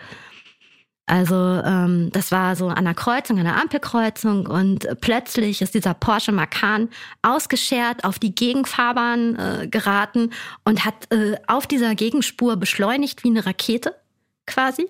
Also 1.08 1.36
ähm, 1.36 2.10
das 2.10 2.32
war 2.32 2.56
so 2.56 2.66
an 2.66 2.78
einer 2.78 2.94
Kreuzung, 2.94 3.38
an 3.38 3.46
einer 3.46 3.60
Ampelkreuzung 3.60 4.46
und 4.46 4.88
plötzlich 5.00 5.62
ist 5.62 5.74
dieser 5.74 5.94
Porsche 5.94 6.32
Macan 6.32 6.88
ausgeschert 7.22 8.04
auf 8.04 8.18
die 8.18 8.34
Gegenfahrbahn 8.34 9.36
äh, 9.36 9.68
geraten 9.68 10.32
und 10.64 10.84
hat 10.84 11.12
äh, 11.12 11.36
auf 11.46 11.68
dieser 11.68 11.94
Gegenspur 11.94 12.56
beschleunigt 12.56 13.22
wie 13.22 13.28
eine 13.28 13.46
Rakete 13.46 13.94
quasi. 14.46 14.88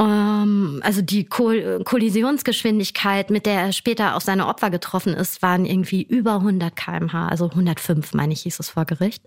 Ähm, 0.00 0.80
also 0.82 1.02
die 1.02 1.26
Koll 1.26 1.82
Kollisionsgeschwindigkeit, 1.84 3.30
mit 3.30 3.44
der 3.44 3.60
er 3.60 3.72
später 3.72 4.16
auf 4.16 4.22
seine 4.22 4.46
Opfer 4.46 4.70
getroffen 4.70 5.12
ist, 5.12 5.42
waren 5.42 5.66
irgendwie 5.66 6.02
über 6.02 6.36
100 6.36 6.74
kmh, 6.74 7.28
also 7.28 7.50
105, 7.50 8.14
meine 8.14 8.32
ich, 8.32 8.42
hieß 8.42 8.58
es 8.58 8.70
vor 8.70 8.86
Gericht. 8.86 9.22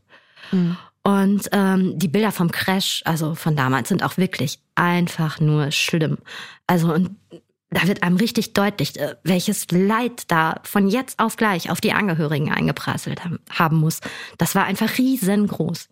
Mhm. 0.51 0.77
Und 1.03 1.49
ähm, 1.51 1.99
die 1.99 2.07
Bilder 2.07 2.31
vom 2.31 2.49
Crash, 2.51 3.03
also 3.05 3.35
von 3.35 3.55
damals, 3.55 3.89
sind 3.89 4.03
auch 4.03 4.17
wirklich 4.17 4.59
einfach 4.73 5.39
nur 5.39 5.71
schlimm. 5.71 6.17
Also 6.65 6.93
und 6.93 7.11
da 7.69 7.87
wird 7.87 8.03
einem 8.03 8.17
richtig 8.17 8.53
deutlich, 8.53 8.99
äh, 8.99 9.15
welches 9.23 9.67
Leid 9.71 10.23
da 10.29 10.61
von 10.63 10.87
jetzt 10.87 11.19
auf 11.19 11.35
gleich 11.35 11.69
auf 11.69 11.81
die 11.81 11.93
Angehörigen 11.93 12.51
eingeprasselt 12.51 13.21
haben 13.49 13.77
muss. 13.77 13.99
Das 14.37 14.55
war 14.55 14.63
einfach 14.65 14.97
riesengroß. 14.97 15.89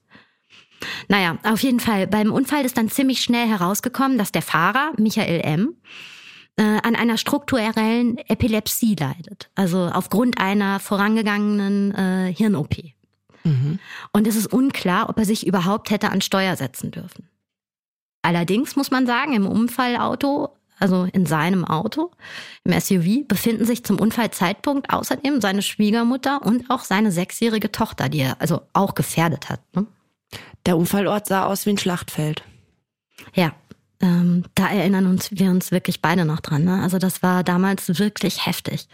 Naja, 1.08 1.38
auf 1.44 1.62
jeden 1.62 1.80
Fall, 1.80 2.08
beim 2.08 2.32
Unfall 2.32 2.66
ist 2.66 2.78
dann 2.78 2.90
ziemlich 2.90 3.22
schnell 3.22 3.48
herausgekommen, 3.48 4.18
dass 4.18 4.32
der 4.32 4.42
Fahrer, 4.42 4.92
Michael 4.98 5.42
M., 5.42 5.76
äh, 6.58 6.64
an 6.84 6.96
einer 6.96 7.18
strukturellen 7.18 8.18
Epilepsie 8.28 8.96
leidet. 8.96 9.50
Also 9.56 9.90
aufgrund 9.94 10.40
einer 10.40 10.80
vorangegangenen 10.80 11.96
äh, 11.96 12.34
Hirn-OP. 12.34 12.76
Mhm. 13.44 13.80
Und 14.14 14.28
es 14.28 14.36
ist 14.36 14.52
unklar, 14.52 15.10
ob 15.10 15.18
er 15.18 15.26
sich 15.26 15.48
überhaupt 15.48 15.90
hätte 15.90 16.12
an 16.12 16.22
Steuer 16.22 16.56
setzen 16.56 16.92
dürfen. 16.92 17.28
Allerdings 18.22 18.76
muss 18.76 18.92
man 18.92 19.08
sagen, 19.08 19.34
im 19.34 19.48
Unfallauto, 19.48 20.50
also 20.80 21.08
in 21.12 21.26
seinem 21.26 21.66
Auto, 21.66 22.12
im 22.64 22.80
SUV, 22.80 23.28
befinden 23.28 23.66
sich 23.66 23.84
zum 23.84 24.00
Unfallzeitpunkt 24.00 24.92
außerdem 24.92 25.42
seine 25.42 25.62
Schwiegermutter 25.62 26.42
und 26.46 26.70
auch 26.70 26.84
seine 26.84 27.12
sechsjährige 27.12 27.72
Tochter, 27.72 28.10
die 28.10 28.20
er 28.20 28.40
also 28.40 28.62
auch 28.74 28.94
gefährdet 28.94 29.50
hat. 29.50 29.62
Ne? 29.76 29.88
Der 30.66 30.78
Unfallort 30.78 31.28
sah 31.28 31.46
aus 31.46 31.66
wie 31.66 31.72
ein 31.72 31.78
Schlachtfeld. 31.78 32.44
Ja, 33.34 33.54
ähm, 34.02 34.44
da 34.56 34.68
erinnern 34.68 35.08
uns 35.08 35.30
wir 35.32 35.50
uns 35.50 35.72
wirklich 35.72 36.02
beide 36.02 36.26
noch 36.26 36.40
dran. 36.40 36.64
Ne? 36.64 36.82
Also 36.82 36.98
das 36.98 37.22
war 37.24 37.44
damals 37.44 38.00
wirklich 38.00 38.46
heftig 38.46 38.88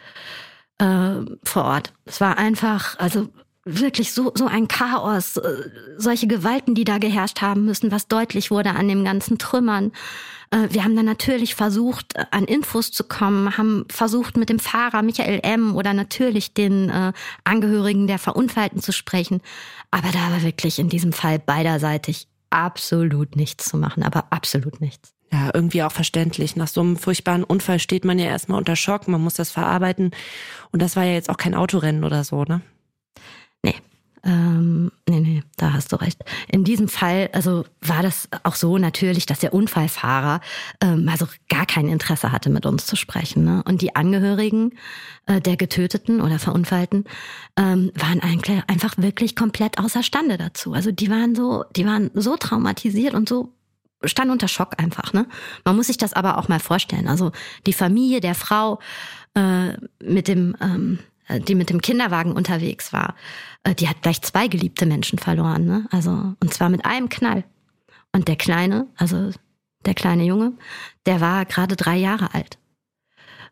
äh, 0.80 1.22
vor 1.44 1.64
Ort. 1.64 1.94
Es 2.06 2.22
war 2.22 2.38
einfach, 2.38 3.00
also 3.00 3.30
wirklich 3.68 4.14
so, 4.14 4.32
so 4.36 4.48
ein 4.48 4.68
Chaos, 4.68 5.38
äh, 5.38 5.70
solche 5.98 6.28
Gewalten, 6.28 6.76
die 6.76 6.84
da 6.84 6.98
geherrscht 6.98 7.42
haben 7.42 7.66
müssen, 7.66 7.92
was 7.92 8.08
deutlich 8.08 8.50
wurde 8.50 8.72
an 8.72 8.88
dem 8.88 9.04
ganzen 9.04 9.38
Trümmern. 9.38 9.92
Äh, 10.52 10.70
wir 10.72 10.84
haben 10.84 10.96
dann 10.96 11.06
natürlich 11.06 11.56
versucht, 11.56 12.16
äh, 12.16 12.26
an 12.32 12.46
Infos 12.46 12.92
zu 12.92 13.04
kommen, 13.04 13.58
haben 13.58 13.86
versucht, 13.90 14.38
mit 14.38 14.50
dem 14.50 14.60
Fahrer 14.60 15.02
Michael 15.02 15.42
M. 15.44 15.76
oder 15.76 15.94
natürlich 15.94 16.54
den 16.54 17.14
Angehörigen 17.44 18.08
der 18.08 18.20
Verunfallten 18.20 18.82
zu 18.82 18.92
sprechen. 18.92 19.42
Aber 19.92 20.10
da 20.12 20.32
war 20.32 20.44
wirklich 20.44 20.80
in 20.80 20.90
diesem 20.90 21.14
Fall 21.14 21.40
beiderseitig 21.40 22.28
absolut 22.50 23.36
nichts 23.36 23.66
zu 23.66 23.78
machen, 23.78 24.04
aber 24.04 24.28
absolut 24.32 24.80
nichts. 24.80 25.14
Ja, 25.32 25.52
irgendwie 25.54 25.84
auch 25.84 25.92
verständlich. 25.92 26.56
Nach 26.56 26.70
so 26.70 26.80
einem 26.80 26.96
furchtbaren 26.96 27.44
Unfall 27.44 27.80
steht 27.80 28.06
man 28.06 28.18
ja 28.18 28.28
erstmal 28.28 28.60
unter 28.60 28.78
Schock, 28.78 29.10
man 29.10 29.22
muss 29.22 29.34
das 29.34 29.52
verarbeiten. 29.52 30.12
Und 30.72 30.82
das 30.82 30.96
war 30.96 31.04
ja 31.04 31.14
jetzt 31.14 31.30
auch 31.30 31.38
kein 31.38 31.54
Autorennen 31.54 32.06
oder 32.06 32.24
so, 32.24 32.44
ne? 32.44 32.62
Ähm, 34.28 34.92
nee, 35.08 35.22
nee, 35.22 35.44
da 35.56 35.72
hast 35.72 35.94
du 35.94 35.96
recht. 35.96 36.20
In 36.50 36.66
diesem 36.66 36.90
Fall, 36.90 37.30
also 37.32 37.64
war 37.80 38.04
das 38.04 38.28
auch 38.44 38.56
so 38.56 38.78
natürlich, 38.78 39.26
dass 39.26 39.40
der 39.40 39.54
Unfallfahrer 39.54 40.42
ähm, 40.82 41.08
also 41.08 41.28
gar 41.48 41.66
kein 41.66 41.88
Interesse 41.88 42.34
hatte, 42.34 42.50
mit 42.50 42.66
uns 42.66 42.86
zu 42.86 42.98
sprechen. 42.98 43.46
Ne? 43.46 43.64
Und 43.66 43.82
die 43.82 43.96
Angehörigen 43.96 44.74
äh, 45.28 45.40
der 45.40 45.56
Getöteten 45.56 46.20
oder 46.20 46.40
Verunfallten 46.40 47.06
ähm, 47.56 47.94
waren 47.96 48.20
eigentlich 48.20 48.62
einfach 48.68 48.98
wirklich 48.98 49.34
komplett 49.38 49.80
außerstande 49.80 50.38
dazu. 50.38 50.74
Also 50.74 50.92
die 50.92 51.10
waren 51.10 51.34
so, 51.34 51.64
die 51.78 51.86
waren 51.86 52.12
so 52.14 52.36
traumatisiert 52.36 53.14
und 53.14 53.30
so 53.30 53.54
stand 54.04 54.30
unter 54.30 54.50
Schock 54.50 54.74
einfach. 54.78 55.14
Ne? 55.14 55.26
Man 55.64 55.78
muss 55.78 55.88
sich 55.88 55.98
das 55.98 56.12
aber 56.12 56.38
auch 56.38 56.50
mal 56.50 56.60
vorstellen. 56.60 57.08
Also 57.08 57.32
die 57.66 57.74
Familie 57.74 58.20
der 58.20 58.36
Frau 58.36 58.80
äh, 59.36 59.74
mit 60.04 60.28
dem 60.28 60.56
ähm, 60.60 61.00
äh, 61.00 61.04
die 61.30 61.56
mit 61.56 61.70
dem 61.70 61.82
Kinderwagen 61.82 62.32
unterwegs 62.32 62.94
war, 62.94 63.16
äh, 63.64 63.76
die 63.76 63.88
hat 63.88 64.02
gleich 64.02 64.22
zwei 64.22 64.48
geliebte 64.48 64.86
Menschen 64.86 65.20
verloren. 65.20 65.66
Ne? 65.66 65.88
Also, 65.92 66.36
und 66.40 66.54
zwar 66.54 66.70
mit 66.70 66.86
einem 66.86 67.10
Knall. 67.10 67.44
Und 68.14 68.28
der 68.28 68.36
Kleine, 68.36 68.88
also 68.96 69.32
der 69.86 69.94
kleine 69.94 70.24
Junge, 70.24 70.54
der 71.06 71.22
war 71.22 71.46
gerade 71.46 71.76
drei 71.76 71.98
Jahre 71.98 72.34
alt. 72.34 72.58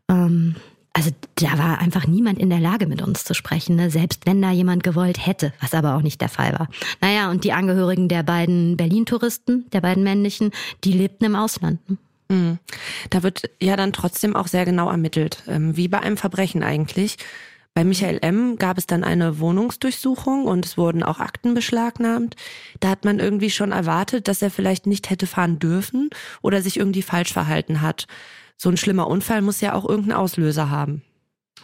Ähm, 0.10 0.56
also 0.94 1.12
da 1.36 1.58
war 1.58 1.80
einfach 1.80 2.08
niemand 2.08 2.40
in 2.40 2.50
der 2.50 2.62
Lage, 2.62 2.88
mit 2.88 3.02
uns 3.02 3.26
zu 3.26 3.34
sprechen, 3.34 3.76
ne? 3.76 3.90
selbst 3.90 4.26
wenn 4.26 4.42
da 4.42 4.52
jemand 4.52 4.82
gewollt 4.82 5.26
hätte, 5.26 5.52
was 5.60 5.74
aber 5.74 5.96
auch 5.96 6.02
nicht 6.02 6.22
der 6.22 6.30
Fall 6.30 6.54
war. 6.54 6.70
Naja, 7.02 7.30
und 7.30 7.44
die 7.44 7.52
Angehörigen 7.52 8.08
der 8.08 8.24
beiden 8.24 8.78
Berlin-Touristen, 8.78 9.70
der 9.72 9.82
beiden 9.82 10.04
männlichen, 10.04 10.52
die 10.86 10.94
lebten 10.94 11.26
im 11.26 11.36
Ausland. 11.36 11.82
Ne? 11.90 11.98
Mhm. 12.30 12.60
Da 13.10 13.24
wird 13.24 13.50
ja 13.62 13.76
dann 13.76 13.92
trotzdem 13.92 14.38
auch 14.38 14.48
sehr 14.48 14.64
genau 14.64 14.90
ermittelt, 14.90 15.44
ähm, 15.48 15.76
wie 15.76 15.90
bei 15.90 16.00
einem 16.00 16.16
Verbrechen 16.16 16.64
eigentlich. 16.64 17.18
Bei 17.76 17.84
Michael 17.84 18.20
M. 18.22 18.56
gab 18.56 18.78
es 18.78 18.88
dann 18.88 19.04
eine 19.04 19.40
Wohnungsdurchsuchung 19.40 20.46
und 20.46 20.66
es 20.66 20.78
wurden 20.78 21.04
auch 21.04 21.20
Akten 21.20 21.54
beschlagnahmt. 21.54 22.38
Da 22.80 22.88
hat 22.88 23.04
man 23.04 23.20
irgendwie 23.20 23.50
schon 23.50 23.74
erwartet, 23.74 24.30
dass 24.30 24.42
er 24.42 24.50
vielleicht 24.50 24.88
nicht 24.88 25.10
hätte 25.10 25.28
fahren 25.28 25.60
dürfen 25.60 26.10
oder 26.42 26.62
sich 26.62 26.78
irgendwie 26.78 27.02
falsch 27.02 27.34
verhalten 27.34 27.82
hat. 27.82 28.08
So 28.56 28.70
ein 28.70 28.78
schlimmer 28.78 29.08
Unfall 29.08 29.42
muss 29.42 29.60
ja 29.60 29.74
auch 29.74 29.84
irgendeinen 29.84 30.18
Auslöser 30.18 30.70
haben. 30.70 31.02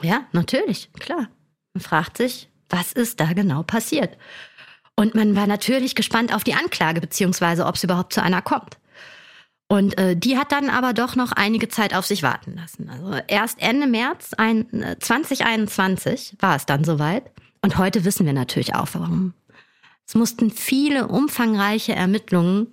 Ja, 0.02 0.26
natürlich, 0.34 0.92
klar. 1.00 1.30
Man 1.74 1.82
fragt 1.82 2.18
sich, 2.18 2.50
was 2.68 2.92
ist 2.92 3.22
da 3.22 3.32
genau 3.32 3.64
passiert? 3.64 4.18
Und 4.98 5.16
man 5.16 5.38
war 5.38 5.48
natürlich 5.48 5.96
gespannt 5.96 6.36
auf 6.36 6.44
die 6.44 6.56
Anklage, 6.56 7.00
beziehungsweise 7.00 7.66
ob 7.66 7.76
es 7.76 7.86
überhaupt 7.86 8.12
zu 8.12 8.22
einer 8.22 8.42
kommt. 8.42 8.81
Und 9.72 9.98
äh, 9.98 10.18
die 10.18 10.38
hat 10.38 10.52
dann 10.52 10.70
aber 10.70 10.92
doch 10.92 11.16
noch 11.16 11.32
einige 11.32 11.70
Zeit 11.70 11.96
auf 11.96 12.06
sich 12.06 12.24
warten 12.24 12.58
lassen. 12.58 12.90
Also 12.90 13.22
erst 13.30 13.62
Ende 13.62 13.88
März 13.88 14.34
ein, 14.38 14.66
2021 15.00 16.36
war 16.40 16.58
es 16.58 16.66
dann 16.66 16.84
soweit. 16.84 17.32
Und 17.62 17.78
heute 17.78 18.04
wissen 18.04 18.26
wir 18.26 18.34
natürlich 18.34 18.76
auch 18.76 18.90
warum. 18.92 19.34
Es 20.06 20.14
mussten 20.14 20.52
viele 20.52 21.08
umfangreiche 21.08 21.96
Ermittlungen 21.96 22.68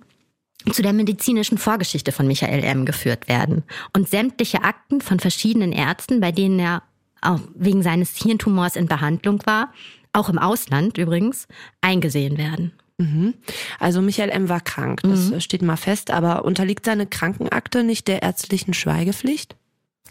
zu 0.73 0.81
der 0.81 0.91
medizinischen 0.91 1.57
Vorgeschichte 1.57 2.11
von 2.11 2.27
Michael 2.27 2.65
M. 2.65 2.83
geführt 2.83 3.29
werden 3.29 3.63
und 3.95 4.09
sämtliche 4.09 4.63
Akten 4.63 4.99
von 4.99 5.21
verschiedenen 5.21 5.71
Ärzten, 5.71 6.19
bei 6.19 6.33
denen 6.33 6.59
er 6.59 6.83
auch 7.21 7.39
wegen 7.55 7.81
seines 7.81 8.17
Hirntumors 8.17 8.75
in 8.75 8.87
Behandlung 8.87 9.39
war, 9.45 9.71
auch 10.11 10.27
im 10.27 10.37
Ausland 10.37 10.97
übrigens, 10.97 11.47
eingesehen 11.79 12.37
werden. 12.37 12.73
Mhm. 12.99 13.33
Also 13.79 14.01
Michael 14.01 14.29
M. 14.29 14.49
war 14.49 14.59
krank, 14.59 15.01
das 15.03 15.29
mhm. 15.29 15.39
steht 15.39 15.61
mal 15.61 15.77
fest, 15.77 16.11
aber 16.11 16.43
unterliegt 16.43 16.85
seine 16.85 17.07
Krankenakte 17.07 17.83
nicht 17.83 18.07
der 18.09 18.21
ärztlichen 18.21 18.73
Schweigepflicht? 18.73 19.55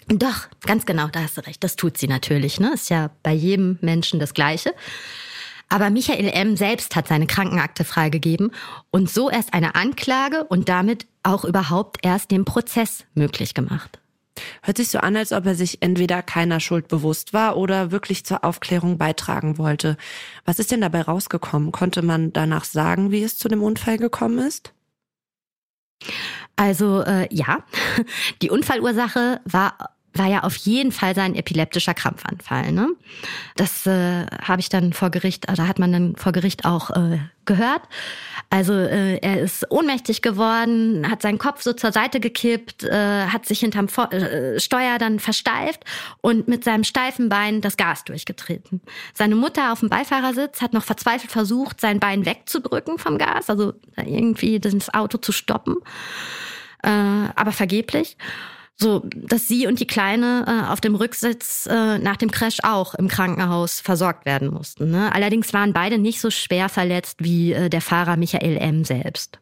Doch, 0.08 0.48
ganz 0.62 0.86
genau, 0.86 1.08
da 1.08 1.20
hast 1.20 1.36
du 1.36 1.46
recht. 1.46 1.62
Das 1.62 1.76
tut 1.76 1.98
sie 1.98 2.08
natürlich. 2.08 2.60
Ne? 2.60 2.72
Ist 2.72 2.88
ja 2.88 3.10
bei 3.22 3.32
jedem 3.32 3.78
Menschen 3.82 4.18
das 4.18 4.32
Gleiche. 4.32 4.72
Aber 5.68 5.90
Michael 5.90 6.30
M. 6.30 6.56
selbst 6.56 6.96
hat 6.96 7.08
seine 7.08 7.26
Krankenakte 7.26 7.84
freigegeben 7.84 8.52
und 8.90 9.10
so 9.10 9.28
erst 9.28 9.52
eine 9.52 9.74
Anklage 9.74 10.44
und 10.44 10.70
damit 10.70 11.06
auch 11.22 11.44
überhaupt 11.44 11.98
erst 12.02 12.30
den 12.30 12.46
Prozess 12.46 13.04
möglich 13.14 13.52
gemacht. 13.52 14.00
Hört 14.62 14.76
sich 14.76 14.88
so 14.88 14.98
an, 14.98 15.16
als 15.16 15.32
ob 15.32 15.46
er 15.46 15.54
sich 15.54 15.82
entweder 15.82 16.22
keiner 16.22 16.60
Schuld 16.60 16.88
bewusst 16.88 17.32
war 17.32 17.56
oder 17.56 17.90
wirklich 17.90 18.24
zur 18.24 18.44
Aufklärung 18.44 18.98
beitragen 18.98 19.58
wollte. 19.58 19.96
Was 20.44 20.58
ist 20.58 20.70
denn 20.70 20.80
dabei 20.80 21.02
rausgekommen? 21.02 21.72
Konnte 21.72 22.02
man 22.02 22.32
danach 22.32 22.64
sagen, 22.64 23.10
wie 23.10 23.22
es 23.22 23.38
zu 23.38 23.48
dem 23.48 23.62
Unfall 23.62 23.98
gekommen 23.98 24.38
ist? 24.38 24.72
Also 26.56 27.02
äh, 27.02 27.28
ja, 27.30 27.58
die 28.42 28.50
Unfallursache 28.50 29.40
war 29.44 29.97
war 30.18 30.26
ja 30.26 30.42
auf 30.42 30.56
jeden 30.56 30.92
Fall 30.92 31.14
sein 31.14 31.34
epileptischer 31.34 31.94
Krampfanfall. 31.94 32.72
Ne? 32.72 32.88
Das 33.56 33.86
äh, 33.86 34.26
habe 34.42 34.60
ich 34.60 34.68
dann 34.68 34.92
vor 34.92 35.10
Gericht, 35.10 35.46
da 35.48 35.66
hat 35.66 35.78
man 35.78 35.92
dann 35.92 36.16
vor 36.16 36.32
Gericht 36.32 36.64
auch 36.64 36.90
äh, 36.90 37.18
gehört. 37.48 37.82
Also 38.50 38.72
äh, 38.72 39.16
er 39.18 39.40
ist 39.40 39.70
ohnmächtig 39.70 40.22
geworden, 40.22 41.10
hat 41.10 41.22
seinen 41.22 41.38
Kopf 41.38 41.62
so 41.62 41.72
zur 41.72 41.92
Seite 41.92 42.20
gekippt, 42.20 42.84
äh, 42.84 43.26
hat 43.26 43.46
sich 43.46 43.60
hinterm 43.60 43.88
Vor 43.88 44.12
äh, 44.12 44.60
Steuer 44.60 44.98
dann 44.98 45.18
versteift 45.18 45.84
und 46.20 46.46
mit 46.46 46.62
seinem 46.62 46.84
steifen 46.84 47.28
Bein 47.28 47.60
das 47.60 47.76
Gas 47.76 48.04
durchgetreten. 48.04 48.80
Seine 49.14 49.34
Mutter 49.34 49.72
auf 49.72 49.80
dem 49.80 49.88
Beifahrersitz 49.88 50.62
hat 50.62 50.72
noch 50.72 50.84
verzweifelt 50.84 51.32
versucht, 51.32 51.80
sein 51.80 52.00
Bein 52.00 52.24
wegzudrücken 52.24 52.98
vom 52.98 53.18
Gas, 53.18 53.50
also 53.50 53.72
irgendwie 53.96 54.60
das 54.60 54.92
Auto 54.94 55.18
zu 55.18 55.32
stoppen, 55.32 55.76
äh, 56.82 56.90
aber 57.34 57.52
vergeblich 57.52 58.16
so 58.80 59.00
dass 59.14 59.48
sie 59.48 59.66
und 59.66 59.80
die 59.80 59.86
Kleine 59.86 60.44
äh, 60.46 60.70
auf 60.70 60.80
dem 60.80 60.94
Rücksitz 60.94 61.66
äh, 61.66 61.98
nach 61.98 62.16
dem 62.16 62.30
Crash 62.30 62.58
auch 62.62 62.94
im 62.94 63.08
Krankenhaus 63.08 63.80
versorgt 63.80 64.24
werden 64.24 64.48
mussten. 64.48 64.90
Ne? 64.90 65.12
Allerdings 65.12 65.52
waren 65.52 65.72
beide 65.72 65.98
nicht 65.98 66.20
so 66.20 66.30
schwer 66.30 66.68
verletzt 66.68 67.16
wie 67.22 67.52
äh, 67.52 67.68
der 67.68 67.80
Fahrer 67.80 68.16
Michael 68.16 68.56
M. 68.56 68.84
selbst. 68.84 69.40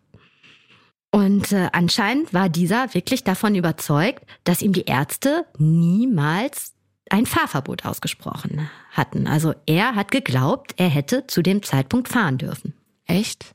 Und 1.10 1.52
äh, 1.52 1.68
anscheinend 1.72 2.32
war 2.34 2.48
dieser 2.48 2.92
wirklich 2.94 3.24
davon 3.24 3.54
überzeugt, 3.54 4.24
dass 4.44 4.62
ihm 4.62 4.72
die 4.72 4.84
Ärzte 4.84 5.46
niemals 5.58 6.74
ein 7.10 7.26
Fahrverbot 7.26 7.84
ausgesprochen 7.84 8.68
hatten. 8.90 9.26
Also 9.26 9.54
er 9.66 9.94
hat 9.94 10.10
geglaubt, 10.10 10.74
er 10.76 10.88
hätte 10.88 11.26
zu 11.26 11.42
dem 11.42 11.62
Zeitpunkt 11.62 12.08
fahren 12.08 12.38
dürfen. 12.38 12.74
Echt? 13.06 13.54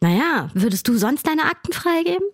Naja, 0.00 0.50
würdest 0.54 0.88
du 0.88 0.96
sonst 0.96 1.26
deine 1.26 1.44
Akten 1.44 1.72
freigeben? 1.72 2.26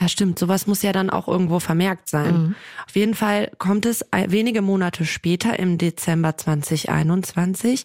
Ja, 0.00 0.08
stimmt. 0.08 0.38
Sowas 0.38 0.66
muss 0.66 0.82
ja 0.82 0.92
dann 0.92 1.10
auch 1.10 1.26
irgendwo 1.26 1.58
vermerkt 1.58 2.08
sein. 2.08 2.42
Mhm. 2.42 2.54
Auf 2.86 2.94
jeden 2.94 3.14
Fall 3.14 3.50
kommt 3.58 3.84
es 3.84 4.04
wenige 4.12 4.62
Monate 4.62 5.04
später, 5.04 5.58
im 5.58 5.76
Dezember 5.76 6.36
2021, 6.36 7.84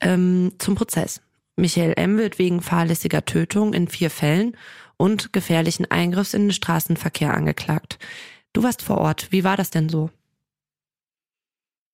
ähm, 0.00 0.52
zum 0.58 0.74
Prozess. 0.74 1.22
Michael 1.56 1.94
M. 1.96 2.18
wird 2.18 2.38
wegen 2.38 2.60
fahrlässiger 2.60 3.24
Tötung 3.24 3.72
in 3.72 3.88
vier 3.88 4.10
Fällen 4.10 4.56
und 4.96 5.32
gefährlichen 5.32 5.90
Eingriffs 5.90 6.34
in 6.34 6.48
den 6.48 6.52
Straßenverkehr 6.52 7.32
angeklagt. 7.32 7.98
Du 8.52 8.62
warst 8.62 8.82
vor 8.82 8.98
Ort. 8.98 9.28
Wie 9.30 9.44
war 9.44 9.56
das 9.56 9.70
denn 9.70 9.88
so? 9.88 10.10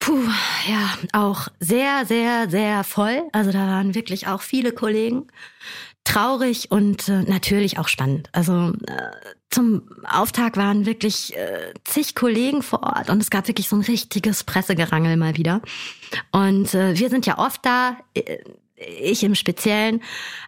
Puh, 0.00 0.28
ja, 0.66 0.94
auch 1.12 1.48
sehr, 1.60 2.06
sehr, 2.06 2.48
sehr 2.48 2.84
voll. 2.84 3.22
Also 3.32 3.52
da 3.52 3.66
waren 3.66 3.94
wirklich 3.94 4.26
auch 4.26 4.40
viele 4.40 4.72
Kollegen. 4.72 5.26
Traurig 6.04 6.70
und 6.70 7.08
äh, 7.08 7.22
natürlich 7.22 7.78
auch 7.78 7.88
spannend. 7.88 8.30
Also 8.32 8.72
äh, 8.86 9.10
zum 9.50 9.83
Auftakt 10.04 10.57
waren 10.57 10.87
wirklich 10.87 11.37
äh, 11.37 11.75
zig 11.85 12.14
Kollegen 12.14 12.62
vor 12.62 12.83
Ort 12.83 13.11
und 13.11 13.21
es 13.21 13.30
gab 13.30 13.49
wirklich 13.49 13.69
so 13.69 13.76
ein 13.76 13.83
richtiges 13.83 14.45
Pressegerangel 14.45 15.16
mal 15.16 15.37
wieder. 15.37 15.61
Und 16.30 16.73
äh, 16.75 16.97
wir 16.97 17.11
sind 17.11 17.26
ja 17.26 17.38
oft 17.38 17.64
da. 17.66 17.97
Äh, 18.14 18.38
ich 18.80 19.22
im 19.22 19.34
Speziellen. 19.34 20.02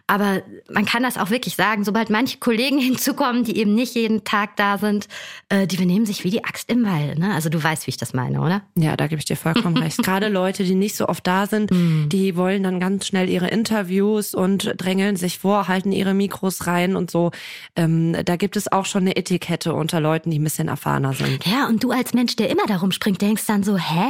Aber 0.06 0.42
man 0.70 0.84
kann 0.84 1.02
das 1.02 1.16
auch 1.16 1.30
wirklich 1.30 1.56
sagen, 1.56 1.84
sobald 1.84 2.10
manche 2.10 2.38
Kollegen 2.38 2.78
hinzukommen, 2.80 3.44
die 3.44 3.56
eben 3.56 3.74
nicht 3.74 3.94
jeden 3.94 4.24
Tag 4.24 4.56
da 4.56 4.78
sind, 4.78 5.08
äh, 5.48 5.66
die 5.66 5.76
benehmen 5.76 6.06
sich 6.06 6.24
wie 6.24 6.30
die 6.30 6.44
Axt 6.44 6.70
im 6.70 6.84
Wald. 6.84 7.18
Ne? 7.18 7.32
Also 7.32 7.48
du 7.48 7.62
weißt, 7.62 7.86
wie 7.86 7.90
ich 7.90 7.96
das 7.96 8.12
meine, 8.12 8.40
oder? 8.40 8.62
Ja, 8.74 8.96
da 8.96 9.06
gebe 9.06 9.20
ich 9.20 9.24
dir 9.24 9.36
vollkommen 9.36 9.76
recht. 9.76 9.98
Gerade 10.02 10.28
Leute, 10.28 10.64
die 10.64 10.74
nicht 10.74 10.96
so 10.96 11.08
oft 11.08 11.26
da 11.26 11.46
sind, 11.46 11.70
mm. 11.70 12.08
die 12.08 12.36
wollen 12.36 12.62
dann 12.62 12.80
ganz 12.80 13.06
schnell 13.06 13.28
ihre 13.28 13.48
Interviews 13.48 14.34
und 14.34 14.74
drängeln 14.76 15.16
sich 15.16 15.38
vor, 15.38 15.68
halten 15.68 15.92
ihre 15.92 16.14
Mikros 16.14 16.66
rein 16.66 16.96
und 16.96 17.10
so. 17.10 17.30
Ähm, 17.76 18.16
da 18.24 18.36
gibt 18.36 18.56
es 18.56 18.70
auch 18.70 18.86
schon 18.86 19.02
eine 19.02 19.16
Etikette 19.16 19.74
unter 19.74 20.00
Leuten, 20.00 20.30
die 20.30 20.38
ein 20.38 20.44
bisschen 20.44 20.68
erfahrener 20.68 21.12
sind. 21.12 21.46
Ja, 21.46 21.68
und 21.68 21.84
du 21.84 21.90
als 21.90 22.12
Mensch, 22.12 22.36
der 22.36 22.50
immer 22.50 22.66
darum 22.66 22.92
springt, 22.92 23.22
denkst 23.22 23.46
dann 23.46 23.62
so, 23.62 23.76
hä? 23.76 24.08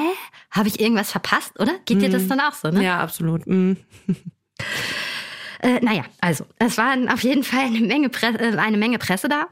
Habe 0.51 0.69
ich 0.69 0.81
irgendwas 0.81 1.11
verpasst, 1.11 1.59
oder? 1.59 1.73
Geht 1.87 1.99
mm. 1.99 2.01
dir 2.01 2.11
das 2.11 2.23
mhm. 2.25 2.29
dann 2.29 2.41
auch 2.41 2.55
so, 2.55 2.69
ne? 2.69 2.85
Ja, 2.85 3.01
absolut. 3.01 3.47
Mm. 3.47 3.77
Äh, 5.63 5.79
naja, 5.81 6.05
also 6.21 6.45
es 6.59 6.77
waren 6.77 7.09
auf 7.09 7.23
jeden 7.23 7.45
Fall 7.45 7.67
eine 7.67 7.81
Menge, 7.81 8.09
Presse, 8.09 8.39
äh, 8.41 8.57
eine 8.57 8.77
Menge 8.77 8.99
Presse 8.99 9.29
da 9.29 9.47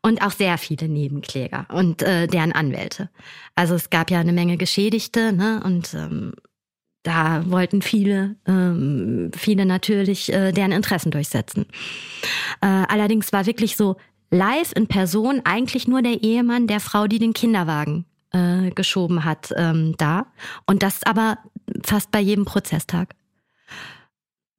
und 0.00 0.22
auch 0.22 0.30
sehr 0.30 0.56
viele 0.56 0.88
Nebenkläger 0.88 1.66
und 1.70 2.02
äh, 2.02 2.26
deren 2.26 2.52
Anwälte. 2.52 3.10
Also 3.54 3.74
es 3.74 3.90
gab 3.90 4.10
ja 4.10 4.20
eine 4.20 4.32
Menge 4.32 4.56
Geschädigte 4.56 5.32
ne? 5.32 5.62
und 5.62 5.92
ähm, 5.92 6.32
da 7.02 7.44
wollten 7.50 7.82
viele, 7.82 8.36
ähm, 8.46 9.30
viele 9.36 9.66
natürlich 9.66 10.32
äh, 10.32 10.52
deren 10.52 10.72
Interessen 10.72 11.10
durchsetzen. 11.10 11.66
Äh, 12.62 12.66
allerdings 12.66 13.32
war 13.32 13.44
wirklich 13.44 13.76
so 13.76 13.96
live 14.30 14.72
in 14.74 14.86
Person 14.86 15.42
eigentlich 15.44 15.86
nur 15.86 16.00
der 16.00 16.22
Ehemann 16.22 16.66
der 16.66 16.80
Frau, 16.80 17.06
die 17.06 17.18
den 17.18 17.34
Kinderwagen 17.34 18.06
äh, 18.32 18.70
geschoben 18.70 19.26
hat, 19.26 19.52
ähm, 19.56 19.96
da. 19.98 20.26
Und 20.66 20.82
das 20.82 21.02
aber 21.02 21.38
fast 21.84 22.10
bei 22.10 22.20
jedem 22.20 22.46
Prozesstag 22.46 23.14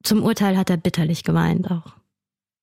zum 0.04 0.22
Urteil 0.22 0.56
hat 0.56 0.70
er 0.70 0.76
bitterlich 0.76 1.24
geweint 1.24 1.70
auch. 1.70 1.94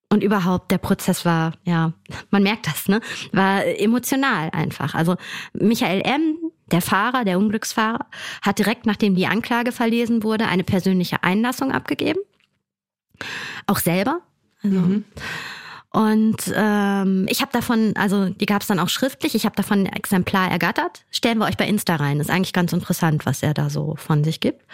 Und 0.10 0.24
überhaupt, 0.24 0.71
der 0.71 0.77
Prozess 0.77 1.24
war, 1.24 1.53
ja, 1.63 1.93
man 2.31 2.43
merkt 2.43 2.67
das, 2.67 2.89
ne? 2.89 3.00
War 3.31 3.65
emotional 3.65 4.50
einfach. 4.51 4.93
Also 4.93 5.15
Michael 5.53 6.01
M., 6.01 6.38
der 6.69 6.81
Fahrer, 6.81 7.24
der 7.24 7.38
Unglücksfahrer, 7.38 8.05
hat 8.41 8.60
direkt 8.60 8.86
nachdem 8.86 9.15
die 9.15 9.27
Anklage 9.27 9.71
verlesen 9.71 10.24
wurde, 10.24 10.48
eine 10.48 10.63
persönliche 10.63 11.24
Einlassung 11.24 11.71
abgegeben. 11.71 12.19
Auch 13.67 13.79
selber. 13.79 14.19
Also, 14.63 14.79
mhm. 14.79 15.05
Und 15.93 16.53
ähm, 16.55 17.25
ich 17.29 17.41
habe 17.41 17.51
davon, 17.51 17.93
also 17.95 18.29
die 18.29 18.45
gab 18.45 18.62
es 18.62 18.67
dann 18.67 18.79
auch 18.79 18.88
schriftlich, 18.88 19.36
ich 19.36 19.45
habe 19.45 19.55
davon 19.55 19.81
ein 19.86 19.93
Exemplar 19.93 20.50
ergattert. 20.50 21.05
Stellen 21.12 21.38
wir 21.38 21.45
euch 21.45 21.57
bei 21.57 21.67
Insta 21.67 21.98
rein. 21.98 22.19
Ist 22.19 22.29
eigentlich 22.29 22.53
ganz 22.53 22.71
interessant, 22.71 23.25
was 23.25 23.43
er 23.43 23.53
da 23.53 23.69
so 23.69 23.95
von 23.98 24.24
sich 24.24 24.39
gibt. 24.39 24.65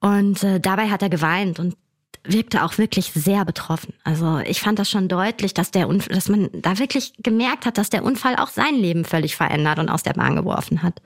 Und 0.00 0.42
äh, 0.42 0.60
dabei 0.60 0.90
hat 0.90 1.02
er 1.02 1.08
geweint 1.08 1.58
und 1.58 1.76
wirkte 2.24 2.64
auch 2.64 2.78
wirklich 2.78 3.12
sehr 3.12 3.44
betroffen. 3.44 3.92
Also 4.02 4.38
ich 4.38 4.60
fand 4.60 4.78
das 4.78 4.90
schon 4.90 5.08
deutlich, 5.08 5.52
dass 5.54 5.70
der 5.70 5.88
Unfall, 5.88 6.14
dass 6.14 6.28
man 6.28 6.48
da 6.52 6.78
wirklich 6.78 7.12
gemerkt 7.18 7.66
hat, 7.66 7.78
dass 7.78 7.90
der 7.90 8.02
Unfall 8.02 8.36
auch 8.36 8.48
sein 8.48 8.74
Leben 8.74 9.04
völlig 9.04 9.36
verändert 9.36 9.78
und 9.78 9.90
aus 9.90 10.02
der 10.02 10.14
Bahn 10.14 10.36
geworfen 10.36 10.82
hat. 10.82 11.02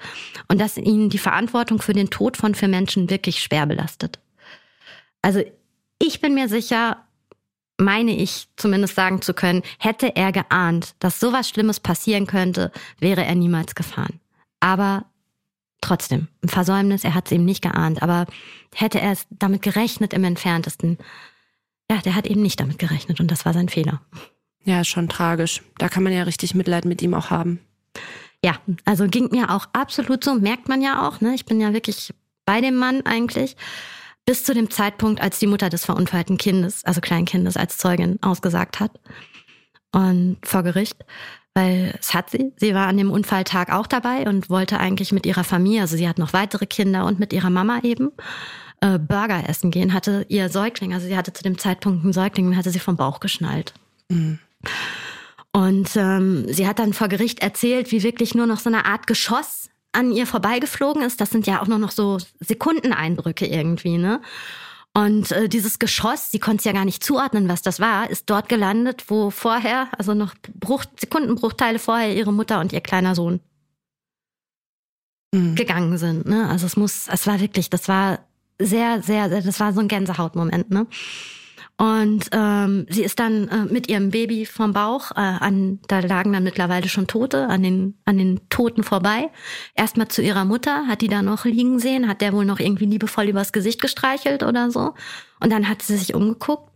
Und 0.47 0.61
dass 0.61 0.77
ihn 0.77 1.11
die 1.11 1.19
Verantwortung 1.19 1.83
für 1.83 1.93
den 1.93 2.11
Tod 2.11 2.37
von 2.37 2.55
vier 2.55 2.69
Menschen 2.69 3.11
wirklich 3.11 3.41
schwer 3.41 3.67
belastet. 3.67 4.21
Also 5.21 5.43
ich 5.99 6.21
bin 6.21 6.35
mir 6.35 6.49
sicher, 6.49 7.04
meine 7.78 8.17
ich 8.17 8.49
zumindest 8.57 8.95
sagen 8.95 9.21
zu 9.21 9.35
können, 9.35 9.63
hätte 9.78 10.15
er 10.15 10.31
geahnt, 10.33 10.95
dass 11.00 11.21
sowas 11.21 11.49
Schlimmes 11.49 11.81
passieren 11.81 12.26
könnte, 12.26 12.71
wäre 13.00 13.25
er 13.25 13.35
niemals 13.35 13.75
gefahren. 13.75 14.21
Aber 14.61 15.07
trotzdem, 15.80 16.28
ein 16.43 16.49
Versäumnis, 16.49 17.04
er 17.04 17.14
hat 17.14 17.26
es 17.26 17.32
eben 17.32 17.45
nicht 17.45 17.62
geahnt, 17.62 18.02
aber 18.02 18.26
hätte 18.75 19.00
er 19.00 19.12
es 19.12 19.26
damit 19.30 19.62
gerechnet 19.62 20.12
im 20.12 20.25
entferntesten, 20.25 20.99
ja, 21.91 21.99
der 21.99 22.14
hat 22.14 22.26
eben 22.26 22.43
nicht 22.43 22.60
damit 22.60 22.78
gerechnet 22.78 23.21
und 23.21 23.30
das 23.30 23.45
war 23.45 23.54
sein 23.54 23.69
Fehler. 23.69 24.00
Ja, 24.64 24.84
schon 24.84 25.08
tragisch. 25.08 25.62
Da 25.78 25.88
kann 25.88 26.02
man 26.02 26.12
ja 26.12 26.25
richtig 26.25 26.54
Mitleid 26.54 26.84
mit 26.84 27.00
ihm 27.00 27.14
auch 27.14 27.30
haben. 27.30 27.60
Ja, 28.45 28.58
also 28.84 29.06
ging 29.08 29.30
mir 29.30 29.50
auch 29.50 29.67
absolut 29.73 30.23
so, 30.23 30.34
merkt 30.34 30.69
man 30.69 30.82
ja 30.82 31.08
auch, 31.08 31.21
ne? 31.21 31.34
Ich 31.34 31.47
bin 31.47 31.60
ja 31.60 31.73
wirklich 31.73 32.14
bei 32.45 32.60
dem 32.60 32.76
Mann 32.76 33.04
eigentlich. 33.06 33.56
Bis 34.26 34.45
zu 34.45 34.52
dem 34.52 34.71
Zeitpunkt, 34.71 35.23
als 35.23 35.38
die 35.38 35.47
Mutter 35.47 35.71
des 35.71 35.86
verunfallten 35.86 36.36
Kindes, 36.36 36.84
also 36.84 37.00
Kleinkindes, 37.00 37.56
als 37.56 37.78
Zeugin 37.78 38.19
ausgesagt 38.23 38.78
hat. 38.78 38.93
Und 39.91 40.36
vor 40.45 40.62
Gericht 40.62 41.02
weil 41.58 41.94
es 41.99 42.14
hat 42.14 42.30
sie. 42.30 42.52
Sie 42.56 42.73
war 42.73 42.86
an 42.86 42.97
dem 42.97 43.10
Unfalltag 43.10 43.73
auch 43.73 43.88
dabei 43.88 44.28
und 44.28 44.49
wollte 44.49 44.78
eigentlich 44.78 45.10
mit 45.10 45.26
ihrer 45.26 45.42
Familie, 45.42 45.80
also 45.80 45.97
sie 45.97 46.08
hat 46.08 46.18
noch 46.18 46.32
weitere 46.32 46.66
Kinder 46.66 47.04
und 47.04 47.18
mit 47.18 47.32
ihrer 47.32 47.50
Mama 47.50 47.80
eben, 47.82 48.12
äh, 48.80 48.99
Burger 48.99 49.49
essen 49.49 49.73
gehen, 49.73 49.92
hatte 49.92 50.25
ihr 50.28 50.49
Säugling, 50.50 50.94
also 50.94 51.06
sie 51.06 51.16
hatte 51.16 51.32
zu 51.32 51.42
dem 51.42 51.58
Zeitpunkt 51.58 52.04
einen 52.04 52.12
Säugling, 52.12 52.56
hatte 52.56 52.71
sie 52.71 52.78
vom 52.78 52.97
Bauch 52.97 53.18
geschnallt. 53.18 53.75
Mhm. 54.08 54.38
Und 55.50 55.97
ähm, 55.97 56.47
sie 56.49 56.68
hat 56.68 56.78
dann 56.78 56.92
vor 56.92 57.08
Gericht 57.08 57.42
erzählt, 57.42 57.90
wie 57.90 58.04
wirklich 58.04 58.36
nur 58.36 58.47
noch 58.47 58.60
so 58.60 58.71
eine 58.71 58.84
Art 58.84 59.08
Geschoss 59.08 59.68
an 59.90 60.12
ihr 60.12 60.26
vorbeigeflogen 60.26 61.02
ist. 61.02 61.21
Das 61.21 61.30
sind 61.30 61.49
ja 61.49 61.60
auch 61.60 61.66
nur 61.66 61.78
noch 61.78 61.90
so 61.90 62.18
Sekundeneindrücke 62.38 63.47
irgendwie, 63.47 63.99
ne? 63.99 64.21
Und 64.99 65.30
äh, 65.30 65.49
dieses 65.49 65.78
Geschoss, 65.78 66.32
sie 66.32 66.41
konnte 66.41 66.58
es 66.58 66.65
ja 66.65 66.73
gar 66.73 66.84
nicht 66.84 67.04
zuordnen, 67.04 67.49
was 67.49 67.63
das 67.63 67.78
war, 67.78 68.11
ist 68.11 68.28
dort 68.28 68.49
gelandet, 68.49 69.04
wo 69.06 69.30
vorher, 69.30 69.87
also 69.97 70.13
noch 70.13 70.34
Bruch, 70.58 70.84
Sekundenbruchteile 70.99 71.78
vorher, 71.78 72.17
ihre 72.17 72.32
Mutter 72.32 72.58
und 72.58 72.73
ihr 72.73 72.80
kleiner 72.80 73.15
Sohn 73.15 73.39
mhm. 75.32 75.54
gegangen 75.54 75.99
sind. 75.99 76.26
Ne? 76.26 76.49
Also 76.49 76.67
es 76.67 76.76
muss, 76.76 77.06
es 77.06 77.28
war 77.28 77.39
wirklich, 77.39 77.71
das 77.71 77.87
war 77.87 78.19
sehr, 78.58 79.00
sehr, 79.00 79.28
das 79.28 79.61
war 79.61 79.73
so 79.73 79.78
ein 79.78 79.87
Gänsehautmoment. 79.87 80.69
Ne? 80.73 80.89
Und 81.78 82.28
ähm, 82.32 82.86
sie 82.91 83.04
ist 83.04 83.21
dann 83.21 83.47
äh, 83.49 83.73
mit 83.73 83.88
ihrem 83.88 84.10
Baby 84.10 84.47
vom 84.47 84.73
Bauch, 84.73 85.12
äh, 85.12 85.21
an, 85.21 85.78
da 85.86 86.00
lagen 86.00 86.32
dann 86.32 86.43
mittlerweile 86.43 86.88
schon 86.88 87.06
Tote, 87.06 87.47
an 87.47 87.62
den, 87.62 87.97
an 88.04 88.19
den 88.19 88.41
Toten 88.49 88.82
vorbei. 88.82 89.30
Erstmal 89.76 90.08
zu 90.08 90.21
ihrer 90.21 90.45
Mutter, 90.45 90.88
hat 90.88 91.02
die 91.02 91.08
da 91.08 91.23
noch 91.23 91.45
liegen 91.45 91.78
sehen, 91.78 92.08
hat 92.08 92.21
der 92.21 92.32
wohl 92.32 92.45
noch 92.45 92.58
irgendwie 92.58 92.86
liebevoll 92.86 93.28
übers 93.28 93.52
Gesicht 93.52 93.80
gestreichelt 93.80 94.43
oder 94.43 94.73
so. 94.73 94.95
Und 95.38 95.52
dann 95.52 95.69
hat 95.69 95.82
sie 95.82 95.97
sich 95.97 96.14
umgeguckt 96.14 96.69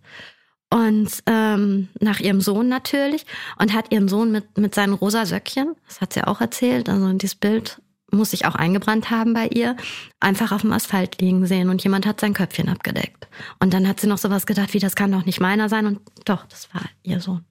und 0.72 1.22
ähm, 1.26 1.88
nach 2.00 2.20
ihrem 2.20 2.40
Sohn 2.40 2.68
natürlich 2.68 3.26
und 3.58 3.74
hat 3.74 3.92
ihren 3.92 4.08
Sohn 4.08 4.30
mit, 4.32 4.56
mit 4.56 4.74
seinen 4.74 4.94
rosa 4.94 5.26
Söckchen, 5.26 5.74
das 5.86 6.00
hat 6.00 6.12
sie 6.14 6.24
auch 6.24 6.40
erzählt, 6.40 6.88
also 6.88 7.12
dieses 7.12 7.34
Bild 7.34 7.82
muss 8.12 8.30
sich 8.30 8.46
auch 8.46 8.54
eingebrannt 8.54 9.10
haben 9.10 9.34
bei 9.34 9.48
ihr, 9.48 9.76
einfach 10.20 10.52
auf 10.52 10.60
dem 10.60 10.72
Asphalt 10.72 11.20
liegen 11.20 11.46
sehen 11.46 11.68
und 11.68 11.82
jemand 11.82 12.06
hat 12.06 12.20
sein 12.20 12.34
Köpfchen 12.34 12.68
abgedeckt. 12.68 13.26
Und 13.58 13.74
dann 13.74 13.88
hat 13.88 14.00
sie 14.00 14.06
noch 14.06 14.18
sowas 14.18 14.46
gedacht, 14.46 14.74
wie 14.74 14.78
das 14.78 14.94
kann 14.94 15.12
doch 15.12 15.24
nicht 15.24 15.40
meiner 15.40 15.68
sein 15.68 15.86
und 15.86 16.00
doch, 16.24 16.46
das 16.46 16.72
war 16.74 16.82
ihr 17.02 17.20
Sohn. 17.20 17.44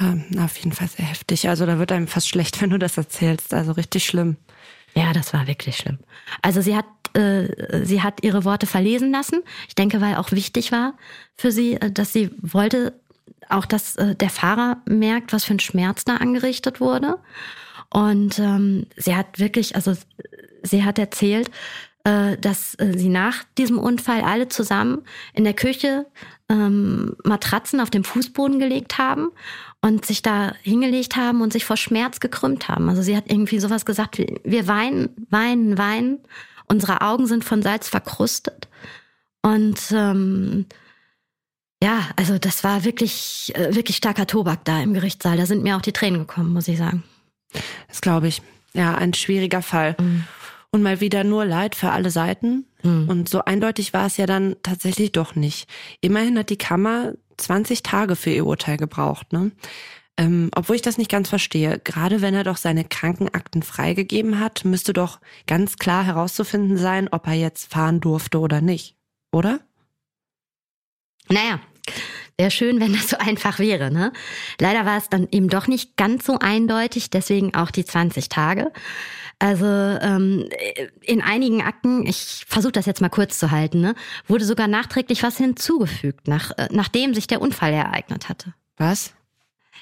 Ja, 0.00 0.44
auf 0.44 0.56
jeden 0.58 0.72
Fall 0.72 0.88
sehr 0.88 1.06
heftig. 1.06 1.48
Also 1.48 1.66
da 1.66 1.78
wird 1.78 1.92
einem 1.92 2.06
fast 2.06 2.28
schlecht, 2.28 2.60
wenn 2.62 2.70
du 2.70 2.78
das 2.78 2.96
erzählst. 2.96 3.52
Also 3.52 3.72
richtig 3.72 4.04
schlimm. 4.04 4.36
Ja, 4.94 5.12
das 5.12 5.32
war 5.32 5.46
wirklich 5.46 5.76
schlimm. 5.76 5.98
Also 6.40 6.60
sie 6.60 6.76
hat 6.76 6.86
äh, 7.14 7.84
sie 7.84 8.02
hat 8.02 8.22
ihre 8.22 8.44
Worte 8.44 8.66
verlesen 8.66 9.10
lassen. 9.10 9.42
Ich 9.66 9.74
denke, 9.74 10.00
weil 10.00 10.16
auch 10.16 10.30
wichtig 10.30 10.72
war 10.72 10.94
für 11.36 11.50
sie, 11.50 11.74
äh, 11.74 11.90
dass 11.90 12.12
sie 12.12 12.30
wollte 12.40 12.92
auch, 13.48 13.64
dass 13.64 13.96
äh, 13.96 14.14
der 14.14 14.30
Fahrer 14.30 14.78
merkt, 14.86 15.32
was 15.32 15.44
für 15.44 15.54
ein 15.54 15.60
Schmerz 15.60 16.04
da 16.04 16.16
angerichtet 16.16 16.80
wurde. 16.80 17.18
Und 17.90 18.38
ähm, 18.38 18.86
sie 18.96 19.16
hat 19.16 19.38
wirklich, 19.38 19.74
also 19.74 19.94
sie 20.62 20.84
hat 20.84 20.98
erzählt, 20.98 21.50
äh, 22.04 22.36
dass 22.38 22.74
äh, 22.76 22.96
sie 22.96 23.08
nach 23.08 23.44
diesem 23.56 23.78
Unfall 23.78 24.22
alle 24.22 24.48
zusammen 24.48 25.02
in 25.34 25.44
der 25.44 25.54
Küche 25.54 26.06
ähm, 26.48 27.16
Matratzen 27.24 27.80
auf 27.80 27.90
dem 27.90 28.04
Fußboden 28.04 28.58
gelegt 28.58 28.98
haben 28.98 29.30
und 29.82 30.06
sich 30.06 30.22
da 30.22 30.54
hingelegt 30.62 31.16
haben 31.16 31.42
und 31.42 31.52
sich 31.52 31.64
vor 31.64 31.76
Schmerz 31.76 32.20
gekrümmt 32.20 32.68
haben. 32.68 32.88
Also 32.88 33.02
sie 33.02 33.16
hat 33.16 33.24
irgendwie 33.26 33.58
sowas 33.58 33.84
gesagt, 33.84 34.18
wir 34.18 34.66
weinen, 34.66 35.10
weinen, 35.30 35.76
weinen. 35.78 36.20
Unsere 36.66 37.00
Augen 37.00 37.26
sind 37.26 37.44
von 37.44 37.62
Salz 37.62 37.88
verkrustet. 37.88 38.68
Und 39.42 39.80
ähm, 39.92 40.66
ja, 41.82 42.08
also 42.16 42.38
das 42.38 42.64
war 42.64 42.84
wirklich, 42.84 43.52
äh, 43.54 43.74
wirklich 43.74 43.96
starker 43.96 44.26
Tobak 44.26 44.64
da 44.64 44.80
im 44.82 44.94
Gerichtssaal. 44.94 45.36
Da 45.36 45.46
sind 45.46 45.62
mir 45.62 45.76
auch 45.76 45.82
die 45.82 45.92
Tränen 45.92 46.20
gekommen, 46.20 46.52
muss 46.52 46.68
ich 46.68 46.78
sagen. 46.78 47.04
Das 47.88 48.00
glaube 48.00 48.28
ich. 48.28 48.42
Ja, 48.74 48.94
ein 48.94 49.14
schwieriger 49.14 49.62
Fall. 49.62 49.96
Mhm. 49.98 50.24
Und 50.70 50.82
mal 50.82 51.00
wieder 51.00 51.24
nur 51.24 51.44
Leid 51.44 51.74
für 51.74 51.90
alle 51.90 52.10
Seiten. 52.10 52.66
Hm. 52.82 53.08
Und 53.08 53.28
so 53.28 53.42
eindeutig 53.42 53.94
war 53.94 54.06
es 54.06 54.18
ja 54.18 54.26
dann 54.26 54.56
tatsächlich 54.62 55.12
doch 55.12 55.34
nicht. 55.34 55.68
Immerhin 56.02 56.38
hat 56.38 56.50
die 56.50 56.58
Kammer 56.58 57.14
20 57.38 57.82
Tage 57.82 58.16
für 58.16 58.30
ihr 58.30 58.44
Urteil 58.44 58.76
gebraucht. 58.76 59.32
Ne? 59.32 59.52
Ähm, 60.18 60.50
obwohl 60.54 60.76
ich 60.76 60.82
das 60.82 60.98
nicht 60.98 61.10
ganz 61.10 61.28
verstehe. 61.28 61.78
Gerade 61.78 62.20
wenn 62.20 62.34
er 62.34 62.44
doch 62.44 62.56
seine 62.56 62.84
Krankenakten 62.84 63.62
freigegeben 63.62 64.40
hat, 64.40 64.64
müsste 64.64 64.92
doch 64.92 65.20
ganz 65.46 65.76
klar 65.76 66.04
herauszufinden 66.04 66.76
sein, 66.76 67.08
ob 67.10 67.26
er 67.28 67.34
jetzt 67.34 67.72
fahren 67.72 68.00
durfte 68.00 68.38
oder 68.40 68.60
nicht. 68.60 68.96
Oder? 69.32 69.60
Naja, 71.28 71.60
wäre 72.38 72.50
schön, 72.50 72.80
wenn 72.80 72.92
das 72.92 73.08
so 73.08 73.18
einfach 73.18 73.58
wäre. 73.58 73.90
Ne? 73.90 74.12
Leider 74.60 74.86
war 74.86 74.96
es 74.96 75.08
dann 75.08 75.28
eben 75.30 75.48
doch 75.48 75.66
nicht 75.66 75.96
ganz 75.96 76.24
so 76.24 76.38
eindeutig, 76.38 77.10
deswegen 77.10 77.54
auch 77.54 77.70
die 77.70 77.84
20 77.84 78.28
Tage. 78.28 78.72
Also 79.40 79.66
ähm, 79.66 80.48
in 81.02 81.22
einigen 81.22 81.62
Akten, 81.62 82.06
ich 82.06 82.44
versuche 82.48 82.72
das 82.72 82.86
jetzt 82.86 83.00
mal 83.00 83.08
kurz 83.08 83.38
zu 83.38 83.52
halten, 83.52 83.80
ne, 83.80 83.94
wurde 84.26 84.44
sogar 84.44 84.66
nachträglich 84.66 85.22
was 85.22 85.36
hinzugefügt, 85.36 86.26
nach, 86.26 86.50
äh, 86.58 86.68
nachdem 86.72 87.14
sich 87.14 87.28
der 87.28 87.40
Unfall 87.40 87.72
ereignet 87.72 88.28
hatte. 88.28 88.54
Was? 88.78 89.14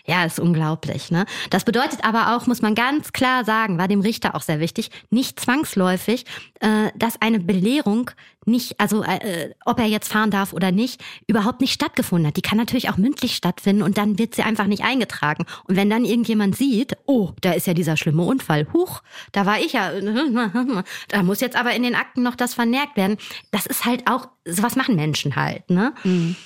Ja, 0.04 0.24
ist 0.24 0.38
unglaublich. 0.38 1.10
Ne? 1.10 1.26
Das 1.50 1.64
bedeutet 1.64 2.04
aber 2.04 2.36
auch, 2.36 2.46
muss 2.46 2.62
man 2.62 2.74
ganz 2.74 3.12
klar 3.12 3.44
sagen, 3.44 3.78
war 3.78 3.88
dem 3.88 4.00
Richter 4.00 4.34
auch 4.34 4.42
sehr 4.42 4.60
wichtig, 4.60 4.90
nicht 5.10 5.40
zwangsläufig, 5.40 6.24
äh, 6.60 6.90
dass 6.96 7.20
eine 7.20 7.40
Belehrung 7.40 8.10
nicht, 8.46 8.80
also 8.80 9.02
äh, 9.02 9.50
ob 9.64 9.80
er 9.80 9.86
jetzt 9.86 10.10
fahren 10.10 10.30
darf 10.30 10.52
oder 10.52 10.70
nicht, 10.70 11.02
überhaupt 11.26 11.60
nicht 11.60 11.72
stattgefunden 11.72 12.28
hat. 12.28 12.36
Die 12.36 12.42
kann 12.42 12.58
natürlich 12.58 12.88
auch 12.88 12.96
mündlich 12.96 13.34
stattfinden 13.34 13.82
und 13.82 13.98
dann 13.98 14.18
wird 14.18 14.34
sie 14.34 14.42
einfach 14.42 14.66
nicht 14.66 14.84
eingetragen. 14.84 15.44
Und 15.64 15.76
wenn 15.76 15.90
dann 15.90 16.04
irgendjemand 16.04 16.56
sieht, 16.56 16.96
oh, 17.06 17.32
da 17.40 17.52
ist 17.52 17.66
ja 17.66 17.74
dieser 17.74 17.96
schlimme 17.96 18.22
Unfall, 18.22 18.68
huch, 18.72 19.02
da 19.32 19.46
war 19.46 19.58
ich 19.58 19.72
ja, 19.72 19.90
da 21.08 21.22
muss 21.22 21.40
jetzt 21.40 21.56
aber 21.56 21.74
in 21.74 21.82
den 21.82 21.96
Akten 21.96 22.22
noch 22.22 22.36
das 22.36 22.54
vermerkt 22.54 22.96
werden. 22.96 23.18
Das 23.50 23.66
ist 23.66 23.84
halt 23.84 24.08
auch, 24.08 24.28
sowas 24.44 24.76
machen 24.76 24.94
Menschen 24.94 25.36
halt. 25.36 25.68
Ne? 25.68 25.92
Mhm. 26.04 26.36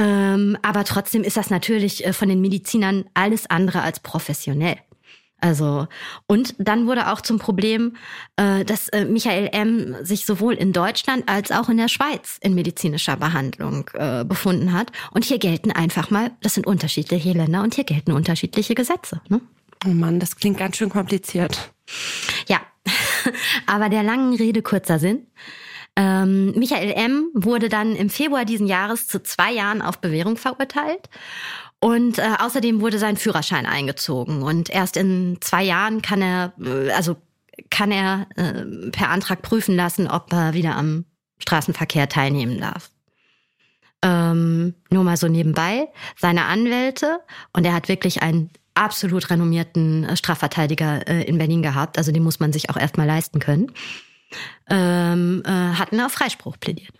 Ähm, 0.00 0.56
aber 0.62 0.84
trotzdem 0.84 1.22
ist 1.22 1.36
das 1.36 1.50
natürlich 1.50 2.06
äh, 2.06 2.14
von 2.14 2.28
den 2.28 2.40
Medizinern 2.40 3.04
alles 3.12 3.48
andere 3.50 3.82
als 3.82 4.00
professionell. 4.00 4.78
Also, 5.42 5.88
und 6.26 6.54
dann 6.58 6.86
wurde 6.86 7.10
auch 7.10 7.20
zum 7.20 7.38
Problem, 7.38 7.96
äh, 8.36 8.64
dass 8.64 8.88
äh, 8.90 9.04
Michael 9.04 9.48
M. 9.52 9.96
sich 10.02 10.26
sowohl 10.26 10.54
in 10.54 10.72
Deutschland 10.72 11.28
als 11.28 11.50
auch 11.50 11.68
in 11.68 11.76
der 11.76 11.88
Schweiz 11.88 12.38
in 12.40 12.54
medizinischer 12.54 13.16
Behandlung 13.16 13.90
äh, 13.94 14.24
befunden 14.24 14.72
hat. 14.72 14.92
Und 15.12 15.24
hier 15.24 15.38
gelten 15.38 15.70
einfach 15.70 16.10
mal, 16.10 16.30
das 16.42 16.54
sind 16.54 16.66
unterschiedliche 16.66 17.32
Länder 17.32 17.62
und 17.62 17.74
hier 17.74 17.84
gelten 17.84 18.12
unterschiedliche 18.12 18.74
Gesetze. 18.74 19.20
Ne? 19.28 19.40
Oh 19.86 19.90
Mann, 19.90 20.20
das 20.20 20.36
klingt 20.36 20.58
ganz 20.58 20.76
schön 20.76 20.90
kompliziert. 20.90 21.72
Ja, 22.46 22.60
aber 23.66 23.88
der 23.88 24.02
langen 24.02 24.34
Rede 24.34 24.62
kurzer 24.62 24.98
Sinn. 24.98 25.26
Ähm, 25.96 26.52
Michael 26.52 26.92
M. 26.92 27.30
wurde 27.34 27.68
dann 27.68 27.96
im 27.96 28.10
Februar 28.10 28.44
diesen 28.44 28.66
Jahres 28.66 29.06
zu 29.06 29.22
zwei 29.22 29.52
Jahren 29.52 29.82
auf 29.82 29.98
Bewährung 29.98 30.36
verurteilt. 30.36 31.08
Und 31.80 32.18
äh, 32.18 32.34
außerdem 32.38 32.80
wurde 32.80 32.98
sein 32.98 33.16
Führerschein 33.16 33.66
eingezogen. 33.66 34.42
Und 34.42 34.70
erst 34.70 34.96
in 34.96 35.38
zwei 35.40 35.62
Jahren 35.62 36.02
kann 36.02 36.22
er, 36.22 36.52
äh, 36.62 36.90
also 36.90 37.16
kann 37.70 37.90
er 37.90 38.26
äh, 38.36 38.90
per 38.90 39.10
Antrag 39.10 39.42
prüfen 39.42 39.76
lassen, 39.76 40.06
ob 40.06 40.32
er 40.32 40.54
wieder 40.54 40.76
am 40.76 41.06
Straßenverkehr 41.38 42.08
teilnehmen 42.08 42.60
darf. 42.60 42.90
Ähm, 44.02 44.74
nur 44.90 45.04
mal 45.04 45.16
so 45.16 45.28
nebenbei, 45.28 45.88
seine 46.16 46.44
Anwälte, 46.46 47.20
und 47.52 47.66
er 47.66 47.74
hat 47.74 47.88
wirklich 47.88 48.22
einen 48.22 48.50
absolut 48.74 49.28
renommierten 49.28 50.04
äh, 50.04 50.16
Strafverteidiger 50.16 51.06
äh, 51.06 51.22
in 51.24 51.36
Berlin 51.36 51.62
gehabt, 51.62 51.98
also 51.98 52.10
den 52.10 52.22
muss 52.22 52.40
man 52.40 52.52
sich 52.52 52.70
auch 52.70 52.78
erstmal 52.78 53.06
leisten 53.06 53.40
können 53.40 53.72
ähm, 54.68 55.42
äh, 55.44 55.50
hatten 55.50 56.00
auf 56.00 56.12
Freispruch 56.12 56.58
plädiert. 56.58 56.92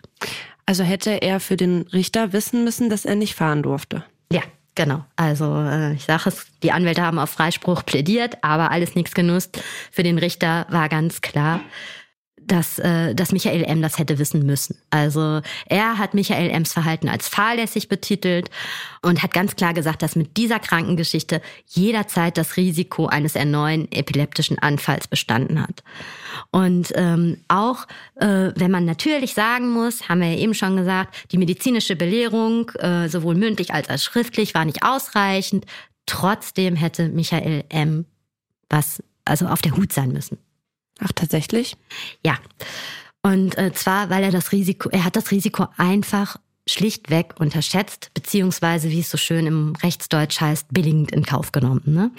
Also 0.65 0.83
hätte 0.83 1.21
er 1.21 1.39
für 1.39 1.57
den 1.57 1.81
Richter 1.93 2.33
wissen 2.33 2.63
müssen, 2.63 2.89
dass 2.89 3.05
er 3.05 3.15
nicht 3.15 3.35
fahren 3.35 3.63
durfte. 3.63 4.03
Ja, 4.31 4.41
genau. 4.75 5.03
Also 5.15 5.55
äh, 5.57 5.93
ich 5.93 6.05
sage 6.05 6.29
es, 6.29 6.45
die 6.63 6.71
Anwälte 6.71 7.01
haben 7.01 7.19
auf 7.19 7.29
Freispruch 7.29 7.85
plädiert, 7.85 8.37
aber 8.41 8.71
alles 8.71 8.95
nichts 8.95 9.13
genutzt. 9.13 9.61
Für 9.91 10.03
den 10.03 10.17
Richter 10.17 10.67
war 10.69 10.87
ganz 10.89 11.21
klar, 11.21 11.61
dass, 12.47 12.79
äh, 12.79 13.13
dass 13.15 13.31
Michael 13.31 13.63
M. 13.63 13.81
das 13.81 13.97
hätte 13.97 14.19
wissen 14.19 14.45
müssen. 14.45 14.77
Also 14.89 15.41
er 15.67 15.97
hat 15.97 16.13
Michael 16.13 16.49
M.s 16.49 16.73
Verhalten 16.73 17.09
als 17.09 17.27
fahrlässig 17.27 17.89
betitelt 17.89 18.49
und 19.01 19.23
hat 19.23 19.33
ganz 19.33 19.55
klar 19.55 19.73
gesagt, 19.73 20.01
dass 20.01 20.15
mit 20.15 20.37
dieser 20.37 20.59
Krankengeschichte 20.59 21.41
jederzeit 21.67 22.37
das 22.37 22.57
Risiko 22.57 23.07
eines 23.07 23.35
erneuten 23.35 23.87
epileptischen 23.91 24.59
Anfalls 24.59 25.07
bestanden 25.07 25.61
hat. 25.61 25.83
Und 26.51 26.91
ähm, 26.95 27.37
auch 27.47 27.87
äh, 28.15 28.51
wenn 28.55 28.71
man 28.71 28.85
natürlich 28.85 29.33
sagen 29.33 29.69
muss, 29.71 30.09
haben 30.09 30.21
wir 30.21 30.29
ja 30.29 30.37
eben 30.37 30.53
schon 30.53 30.77
gesagt, 30.77 31.31
die 31.31 31.37
medizinische 31.37 31.95
Belehrung, 31.95 32.69
äh, 32.79 33.07
sowohl 33.09 33.35
mündlich 33.35 33.73
als 33.73 33.89
auch 33.89 33.97
schriftlich, 33.97 34.53
war 34.53 34.65
nicht 34.65 34.83
ausreichend. 34.83 35.65
Trotzdem 36.05 36.75
hätte 36.75 37.09
Michael 37.09 37.63
M. 37.69 38.05
was 38.69 39.03
also 39.25 39.47
auf 39.47 39.61
der 39.61 39.75
Hut 39.77 39.93
sein 39.93 40.11
müssen. 40.11 40.37
Ach, 41.03 41.11
tatsächlich? 41.13 41.75
Ja. 42.23 42.37
Und 43.23 43.57
äh, 43.57 43.73
zwar, 43.73 44.09
weil 44.09 44.23
er 44.23 44.31
das 44.31 44.51
Risiko, 44.51 44.89
er 44.89 45.03
hat 45.03 45.15
das 45.15 45.31
Risiko 45.31 45.67
einfach 45.77 46.37
schlichtweg 46.67 47.33
unterschätzt, 47.39 48.11
beziehungsweise, 48.13 48.91
wie 48.91 48.99
es 48.99 49.09
so 49.09 49.17
schön 49.17 49.47
im 49.47 49.75
Rechtsdeutsch 49.81 50.39
heißt, 50.39 50.67
billigend 50.71 51.11
in 51.11 51.25
Kauf 51.25 51.51
genommen. 51.51 51.81
Ne? 51.85 52.11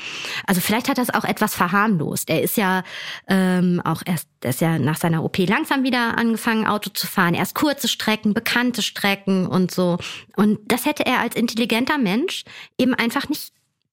Also 0.47 0.61
vielleicht 0.61 0.89
hat 0.89 0.99
er 0.99 1.05
es 1.05 1.15
auch 1.15 1.25
etwas 1.25 1.55
verharmlost. 1.55 2.29
Er 2.29 2.43
ist 2.43 2.57
ja 2.57 2.83
ähm, 3.29 3.81
auch 3.85 4.03
erst, 4.05 4.29
er 4.43 4.51
ist 4.51 4.61
ja 4.61 4.79
nach 4.79 4.99
seiner 4.99 5.23
OP 5.23 5.39
langsam 5.39 5.85
wieder 5.85 6.19
angefangen, 6.19 6.67
Auto 6.67 6.91
zu 6.91 7.07
fahren. 7.07 7.35
Erst 7.35 7.55
kurze 7.55 7.89
Strecken, 7.89 8.35
bekannte 8.35 8.83
Strecken 8.83 9.47
und 9.47 9.71
so. 9.71 9.99
Und 10.37 10.59
das 10.67 10.87
hätte 10.87 11.07
er 11.07 11.21
als 11.21 11.37
intelligenter 11.37 11.99
Mensch 11.99 12.45
eben 12.79 12.95
einfach 12.95 13.29
nicht 13.29 13.53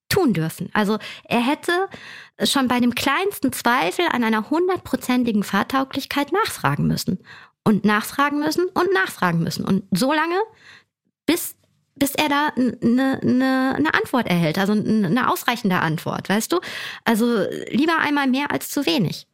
tun 0.09 0.33
dürfen. 0.33 0.69
Also 0.73 0.97
er 1.23 1.39
hätte 1.39 1.71
schon 2.43 2.67
bei 2.67 2.79
dem 2.79 2.95
kleinsten 2.95 3.53
Zweifel 3.53 4.05
an 4.11 4.23
einer 4.23 4.49
hundertprozentigen 4.49 5.43
Fahrtauglichkeit 5.43 6.31
nachfragen 6.31 6.87
müssen. 6.87 7.19
Und 7.63 7.85
nachfragen 7.85 8.39
müssen 8.39 8.65
und 8.73 8.93
nachfragen 8.93 9.43
müssen. 9.43 9.63
Und 9.63 9.83
so 9.91 10.11
lange, 10.11 10.39
bis, 11.25 11.55
bis 11.95 12.15
er 12.15 12.29
da 12.29 12.47
eine, 12.55 13.19
eine, 13.21 13.75
eine 13.75 13.93
Antwort 13.93 14.27
erhält, 14.27 14.57
also 14.57 14.73
eine 14.73 15.29
ausreichende 15.29 15.79
Antwort, 15.79 16.29
weißt 16.29 16.51
du? 16.51 16.61
Also 17.05 17.45
lieber 17.69 17.99
einmal 17.99 18.27
mehr 18.27 18.51
als 18.51 18.69
zu 18.69 18.85
wenig. 18.85 19.27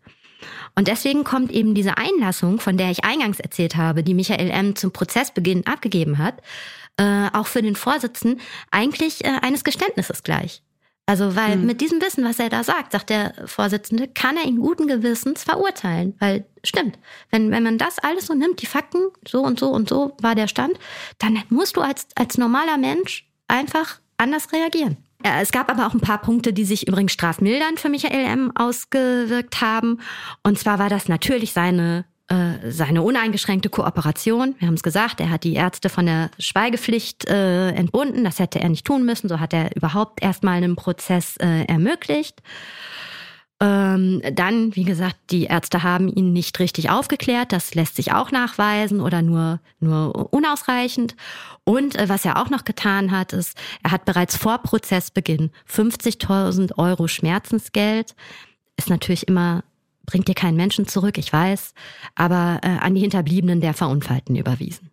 Und 0.76 0.90
deswegen 0.90 1.24
kommt 1.24 1.52
eben 1.52 1.74
diese 1.76 1.98
Einlassung, 1.98 2.60
von 2.60 2.78
der 2.78 2.92
ich 2.92 3.06
eingangs 3.06 3.40
erzählt 3.40 3.78
habe, 3.78 4.04
die 4.04 4.14
Michael 4.14 4.50
M. 4.50 4.76
zum 4.76 4.92
Prozessbeginn 4.92 5.66
abgegeben 5.66 6.18
hat, 6.18 6.42
äh, 6.98 7.30
auch 7.32 7.48
für 7.48 7.62
den 7.62 7.76
Vorsitzenden 7.76 8.42
eigentlich 8.72 9.24
äh, 9.24 9.40
eines 9.42 9.64
Geständnisses 9.64 10.24
gleich. 10.24 10.62
Also, 11.08 11.36
weil 11.36 11.58
mhm. 11.58 11.66
mit 11.68 11.82
diesem 11.82 12.02
Wissen, 12.02 12.24
was 12.24 12.40
er 12.40 12.50
da 12.50 12.64
sagt, 12.64 12.94
sagt 12.94 13.12
der 13.12 13.34
Vorsitzende, 13.46 14.08
kann 14.08 14.38
er 14.38 14.46
ihn 14.46 14.60
guten 14.60 14.88
Gewissens 14.88 15.44
verurteilen. 15.44 16.16
Weil, 16.20 16.46
stimmt, 16.64 16.98
wenn, 17.30 17.52
wenn 17.52 17.64
man 17.64 17.78
das 17.78 18.00
alles 18.00 18.26
so 18.26 18.34
nimmt, 18.34 18.62
die 18.62 18.66
Fakten, 18.66 19.10
so 19.28 19.42
und 19.42 19.60
so 19.60 19.70
und 19.70 19.88
so 19.88 20.16
war 20.22 20.34
der 20.34 20.48
Stand, 20.48 20.80
dann 21.20 21.44
musst 21.50 21.78
du 21.78 21.82
als, 21.82 22.08
als 22.16 22.38
normaler 22.38 22.78
Mensch 22.78 23.30
einfach 23.48 24.00
anders 24.18 24.52
reagieren. 24.52 24.98
Es 25.24 25.52
gab 25.52 25.72
aber 25.72 25.88
auch 25.88 25.94
ein 25.94 26.02
paar 26.02 26.22
Punkte, 26.22 26.54
die 26.54 26.66
sich 26.66 26.88
übrigens 26.88 27.14
strafmildernd 27.14 27.80
für 27.80 27.90
Michael 27.90 28.26
M. 28.26 28.52
ausgewirkt 28.56 29.62
haben. 29.62 30.00
Und 30.44 30.60
zwar 30.60 30.78
war 30.78 30.90
das 30.90 31.08
natürlich 31.08 31.52
seine 31.52 32.06
äh, 32.28 32.72
seine 32.72 33.04
uneingeschränkte 33.04 33.70
Kooperation. 33.70 34.56
Wir 34.58 34.68
haben 34.68 34.76
es 34.76 34.84
gesagt, 34.84 35.20
er 35.20 35.30
hat 35.30 35.44
die 35.44 35.54
Ärzte 35.54 35.90
von 35.90 36.08
der 36.08 36.32
Schweigepflicht 36.40 37.30
äh, 37.30 37.70
entbunden. 37.70 38.24
Das 38.24 38.40
hätte 38.40 38.60
er 38.60 38.70
nicht 38.70 38.86
tun 38.86 39.06
müssen. 39.06 39.30
So 39.30 39.40
hat 39.40 39.54
er 39.54 39.76
überhaupt 39.76 40.24
erstmal 40.24 40.58
einen 40.58 40.76
Prozess 40.76 41.38
äh, 41.38 41.66
ermöglicht. 41.66 42.42
Ähm, 43.62 44.22
dann, 44.34 44.76
wie 44.76 44.84
gesagt, 44.84 45.18
die 45.30 45.46
Ärzte 45.46 45.84
haben 45.84 46.10
ihn 46.10 46.34
nicht 46.34 46.60
richtig 46.60 46.90
aufgeklärt. 46.90 47.52
Das 47.52 47.74
lässt 47.74 47.96
sich 47.96 48.12
auch 48.12 48.32
nachweisen 48.32 49.00
oder 49.00 49.22
nur, 49.22 49.60
nur 49.80 50.34
unausreichend. 50.34 51.16
Und 51.64 51.96
äh, 51.96 52.10
was 52.10 52.26
er 52.26 52.42
auch 52.42 52.50
noch 52.50 52.66
getan 52.66 53.12
hat, 53.12 53.34
ist, 53.34 53.58
er 53.84 53.92
hat 53.92 54.04
bereits 54.04 54.36
vor 54.36 54.58
Prozessbeginn 54.58 55.52
50.000 55.72 56.78
Euro 56.78 57.08
Schmerzensgeld. 57.08 58.16
Ist 58.78 58.90
natürlich 58.90 59.28
immer 59.28 59.64
bringt 60.06 60.28
dir 60.28 60.36
keinen 60.36 60.58
Menschen 60.58 60.88
zurück, 60.88 61.18
ich 61.18 61.32
weiß, 61.32 61.74
aber 62.16 62.60
äh, 62.64 62.68
an 62.68 62.96
die 62.96 63.02
Hinterbliebenen 63.02 63.62
der 63.62 63.74
Verunfallten 63.74 64.36
überwiesen. 64.36 64.90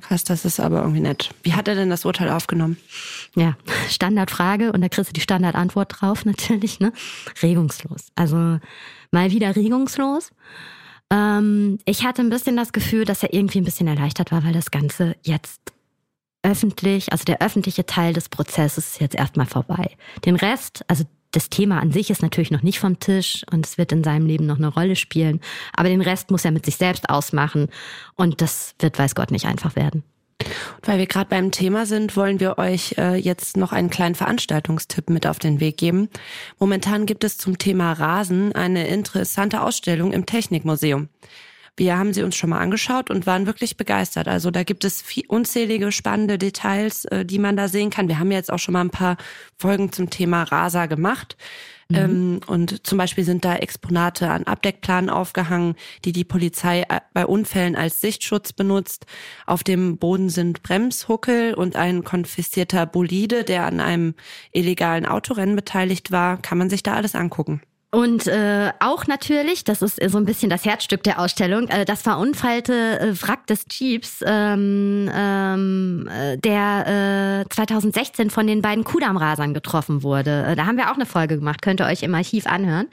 Krass, 0.00 0.24
das 0.24 0.44
ist 0.44 0.60
aber 0.60 0.80
irgendwie 0.80 1.00
nett. 1.00 1.30
Wie 1.42 1.52
hat 1.52 1.68
er 1.68 1.74
denn 1.74 1.90
das 1.90 2.04
Urteil 2.04 2.30
aufgenommen? 2.30 2.78
Ja, 3.36 3.56
Standardfrage 3.90 4.72
und 4.72 4.80
da 4.80 4.88
kriegst 4.88 5.10
du 5.10 5.14
die 5.14 5.20
Standardantwort 5.20 6.00
drauf 6.00 6.24
natürlich, 6.24 6.80
ne? 6.80 6.92
Regungslos. 7.42 8.08
Also 8.14 8.58
mal 9.10 9.30
wieder 9.30 9.56
regungslos. 9.56 10.30
Ähm, 11.12 11.78
ich 11.84 12.04
hatte 12.04 12.22
ein 12.22 12.30
bisschen 12.30 12.56
das 12.56 12.72
Gefühl, 12.72 13.04
dass 13.04 13.22
er 13.22 13.34
irgendwie 13.34 13.60
ein 13.60 13.64
bisschen 13.64 13.88
erleichtert 13.88 14.32
war, 14.32 14.44
weil 14.44 14.52
das 14.52 14.70
Ganze 14.70 15.16
jetzt 15.22 15.60
öffentlich, 16.42 17.12
also 17.12 17.24
der 17.24 17.42
öffentliche 17.42 17.84
Teil 17.84 18.14
des 18.14 18.28
Prozesses 18.28 18.92
ist 18.92 19.00
jetzt 19.00 19.16
erstmal 19.16 19.46
vorbei. 19.46 19.96
Den 20.24 20.36
Rest, 20.36 20.84
also 20.88 21.04
das 21.32 21.48
Thema 21.48 21.80
an 21.80 21.92
sich 21.92 22.10
ist 22.10 22.22
natürlich 22.22 22.50
noch 22.50 22.62
nicht 22.62 22.80
vom 22.80 22.98
Tisch 22.98 23.44
und 23.50 23.64
es 23.64 23.78
wird 23.78 23.92
in 23.92 24.02
seinem 24.02 24.26
Leben 24.26 24.46
noch 24.46 24.58
eine 24.58 24.68
Rolle 24.68 24.96
spielen. 24.96 25.40
Aber 25.74 25.88
den 25.88 26.00
Rest 26.00 26.30
muss 26.30 26.44
er 26.44 26.50
mit 26.50 26.64
sich 26.64 26.76
selbst 26.76 27.08
ausmachen. 27.08 27.68
Und 28.16 28.40
das 28.40 28.74
wird, 28.80 28.98
weiß 28.98 29.14
Gott, 29.14 29.30
nicht 29.30 29.46
einfach 29.46 29.76
werden. 29.76 30.02
Weil 30.82 30.98
wir 30.98 31.06
gerade 31.06 31.28
beim 31.28 31.50
Thema 31.50 31.86
sind, 31.86 32.16
wollen 32.16 32.40
wir 32.40 32.58
euch 32.58 32.94
äh, 32.98 33.16
jetzt 33.16 33.56
noch 33.56 33.72
einen 33.72 33.90
kleinen 33.90 34.14
Veranstaltungstipp 34.14 35.10
mit 35.10 35.26
auf 35.26 35.38
den 35.38 35.60
Weg 35.60 35.76
geben. 35.76 36.08
Momentan 36.58 37.06
gibt 37.06 37.24
es 37.24 37.36
zum 37.36 37.58
Thema 37.58 37.92
Rasen 37.92 38.52
eine 38.54 38.88
interessante 38.88 39.60
Ausstellung 39.62 40.12
im 40.12 40.26
Technikmuseum. 40.26 41.08
Wir 41.80 41.96
haben 41.96 42.12
sie 42.12 42.22
uns 42.22 42.36
schon 42.36 42.50
mal 42.50 42.58
angeschaut 42.58 43.08
und 43.08 43.26
waren 43.26 43.46
wirklich 43.46 43.78
begeistert. 43.78 44.28
Also 44.28 44.50
da 44.50 44.64
gibt 44.64 44.84
es 44.84 45.00
viel, 45.00 45.24
unzählige 45.28 45.92
spannende 45.92 46.36
Details, 46.36 47.06
äh, 47.06 47.24
die 47.24 47.38
man 47.38 47.56
da 47.56 47.68
sehen 47.68 47.88
kann. 47.88 48.06
Wir 48.06 48.18
haben 48.18 48.30
jetzt 48.30 48.52
auch 48.52 48.58
schon 48.58 48.74
mal 48.74 48.82
ein 48.82 48.90
paar 48.90 49.16
Folgen 49.56 49.90
zum 49.90 50.10
Thema 50.10 50.42
Rasa 50.42 50.84
gemacht. 50.84 51.38
Mhm. 51.88 51.96
Ähm, 51.96 52.40
und 52.48 52.86
zum 52.86 52.98
Beispiel 52.98 53.24
sind 53.24 53.46
da 53.46 53.56
Exponate 53.56 54.28
an 54.28 54.44
Abdeckplanen 54.44 55.08
aufgehangen, 55.08 55.74
die 56.04 56.12
die 56.12 56.24
Polizei 56.24 56.82
äh, 56.82 57.00
bei 57.14 57.24
Unfällen 57.24 57.76
als 57.76 58.02
Sichtschutz 58.02 58.52
benutzt. 58.52 59.06
Auf 59.46 59.64
dem 59.64 59.96
Boden 59.96 60.28
sind 60.28 60.62
Bremshuckel 60.62 61.54
und 61.54 61.76
ein 61.76 62.04
konfiszierter 62.04 62.84
Bolide, 62.84 63.42
der 63.42 63.64
an 63.64 63.80
einem 63.80 64.14
illegalen 64.52 65.06
Autorennen 65.06 65.56
beteiligt 65.56 66.10
war. 66.10 66.42
Kann 66.42 66.58
man 66.58 66.68
sich 66.68 66.82
da 66.82 66.92
alles 66.92 67.14
angucken. 67.14 67.62
Und 67.92 68.28
äh, 68.28 68.70
auch 68.78 69.08
natürlich, 69.08 69.64
das 69.64 69.82
ist 69.82 70.00
so 70.10 70.18
ein 70.18 70.24
bisschen 70.24 70.48
das 70.48 70.64
Herzstück 70.64 71.02
der 71.02 71.18
Ausstellung, 71.18 71.66
äh, 71.68 71.84
das 71.84 72.02
verunfallte 72.02 73.00
äh, 73.00 73.22
Wrack 73.22 73.48
des 73.48 73.66
Jeeps, 73.68 74.22
ähm, 74.24 75.10
ähm, 75.12 76.08
äh, 76.08 76.38
der 76.38 77.42
äh, 77.44 77.48
2016 77.52 78.30
von 78.30 78.46
den 78.46 78.62
beiden 78.62 78.84
Kudam-Rasern 78.84 79.54
getroffen 79.54 80.04
wurde. 80.04 80.44
Äh, 80.46 80.54
da 80.54 80.66
haben 80.66 80.76
wir 80.76 80.90
auch 80.90 80.94
eine 80.94 81.06
Folge 81.06 81.36
gemacht, 81.36 81.62
könnt 81.62 81.80
ihr 81.80 81.86
euch 81.86 82.04
im 82.04 82.14
Archiv 82.14 82.46
anhören. 82.46 82.86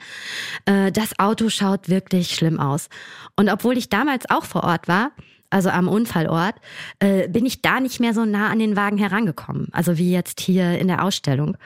Äh, 0.64 0.90
das 0.90 1.16
Auto 1.20 1.48
schaut 1.48 1.88
wirklich 1.88 2.34
schlimm 2.34 2.58
aus. 2.58 2.88
Und 3.36 3.48
obwohl 3.50 3.78
ich 3.78 3.88
damals 3.88 4.28
auch 4.28 4.44
vor 4.44 4.64
Ort 4.64 4.88
war, 4.88 5.12
also 5.50 5.70
am 5.70 5.88
Unfallort, 5.88 6.54
äh, 6.98 7.28
bin 7.28 7.46
ich 7.46 7.62
da 7.62 7.80
nicht 7.80 8.00
mehr 8.00 8.14
so 8.14 8.24
nah 8.24 8.48
an 8.50 8.58
den 8.58 8.76
Wagen 8.76 8.98
herangekommen. 8.98 9.68
Also 9.72 9.96
wie 9.98 10.10
jetzt 10.10 10.40
hier 10.40 10.78
in 10.78 10.88
der 10.88 11.04
Ausstellung. 11.04 11.56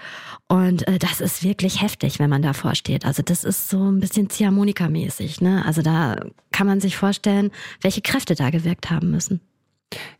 Und 0.48 0.86
äh, 0.86 0.98
das 0.98 1.20
ist 1.20 1.42
wirklich 1.42 1.82
heftig, 1.82 2.18
wenn 2.18 2.30
man 2.30 2.42
davor 2.42 2.74
steht. 2.74 3.04
Also 3.04 3.22
das 3.22 3.44
ist 3.44 3.68
so 3.68 3.90
ein 3.90 4.00
bisschen 4.00 4.28
Ziehharmonika-mäßig. 4.28 5.42
Ne? 5.42 5.64
Also 5.66 5.82
da 5.82 6.16
kann 6.52 6.66
man 6.66 6.80
sich 6.80 6.96
vorstellen, 6.96 7.50
welche 7.80 8.02
Kräfte 8.02 8.34
da 8.34 8.50
gewirkt 8.50 8.90
haben 8.90 9.10
müssen. 9.10 9.40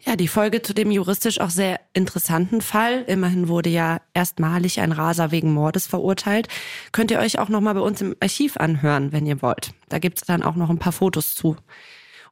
Ja, 0.01 0.17
die 0.17 0.29
Folge 0.29 0.63
zu 0.63 0.75
dem 0.75 0.91
juristisch 0.91 1.41
auch 1.41 1.51
sehr 1.51 1.81
interessanten 1.95 2.61
Fall. 2.61 3.05
Immerhin 3.07 3.49
wurde 3.49 3.71
ja 3.71 4.01
erstmalig 4.13 4.81
ein 4.81 4.93
Raser 4.93 5.31
wegen 5.31 5.53
Mordes 5.53 5.87
verurteilt. 5.87 6.49
Könnt 6.93 7.11
ihr 7.11 7.19
euch 7.19 7.39
auch 7.39 7.49
nochmal 7.49 7.75
bei 7.75 7.81
uns 7.81 8.01
im 8.01 8.15
Archiv 8.21 8.57
anhören, 8.57 9.13
wenn 9.13 9.25
ihr 9.25 9.41
wollt. 9.41 9.73
Da 9.89 9.99
gibt's 9.99 10.25
dann 10.25 10.43
auch 10.43 10.57
noch 10.57 10.71
ein 10.71 10.79
paar 10.79 10.93
Fotos 10.93 11.35
zu. 11.35 11.57